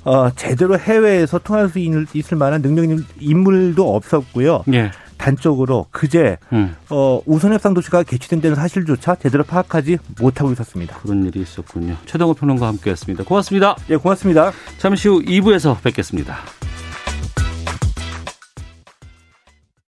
어, 0.05 0.29
제대로 0.35 0.79
해외에서 0.79 1.39
통할 1.39 1.69
수 1.69 1.77
있을, 1.79 2.07
있을 2.13 2.37
만한 2.37 2.61
능력 2.61 3.03
인물도 3.19 3.95
없었고요. 3.95 4.63
예. 4.73 4.91
단적으로 5.19 5.85
그제 5.91 6.37
음. 6.53 6.75
어, 6.89 7.21
우선협상 7.27 7.75
도시가 7.75 8.03
개최된 8.03 8.41
데는 8.41 8.55
사실조차 8.55 9.15
제대로 9.15 9.43
파악하지 9.43 9.97
못하고 10.19 10.51
있었습니다. 10.53 10.97
그런 10.97 11.25
일이 11.25 11.41
있었군요. 11.41 11.97
최동호 12.07 12.33
평론가와 12.33 12.69
함께했습니다. 12.69 13.25
고맙습니다. 13.25 13.75
예, 13.91 13.97
고맙습니다. 13.97 14.51
잠시 14.79 15.07
후 15.09 15.21
2부에서 15.21 15.79
뵙겠습니다. 15.83 16.37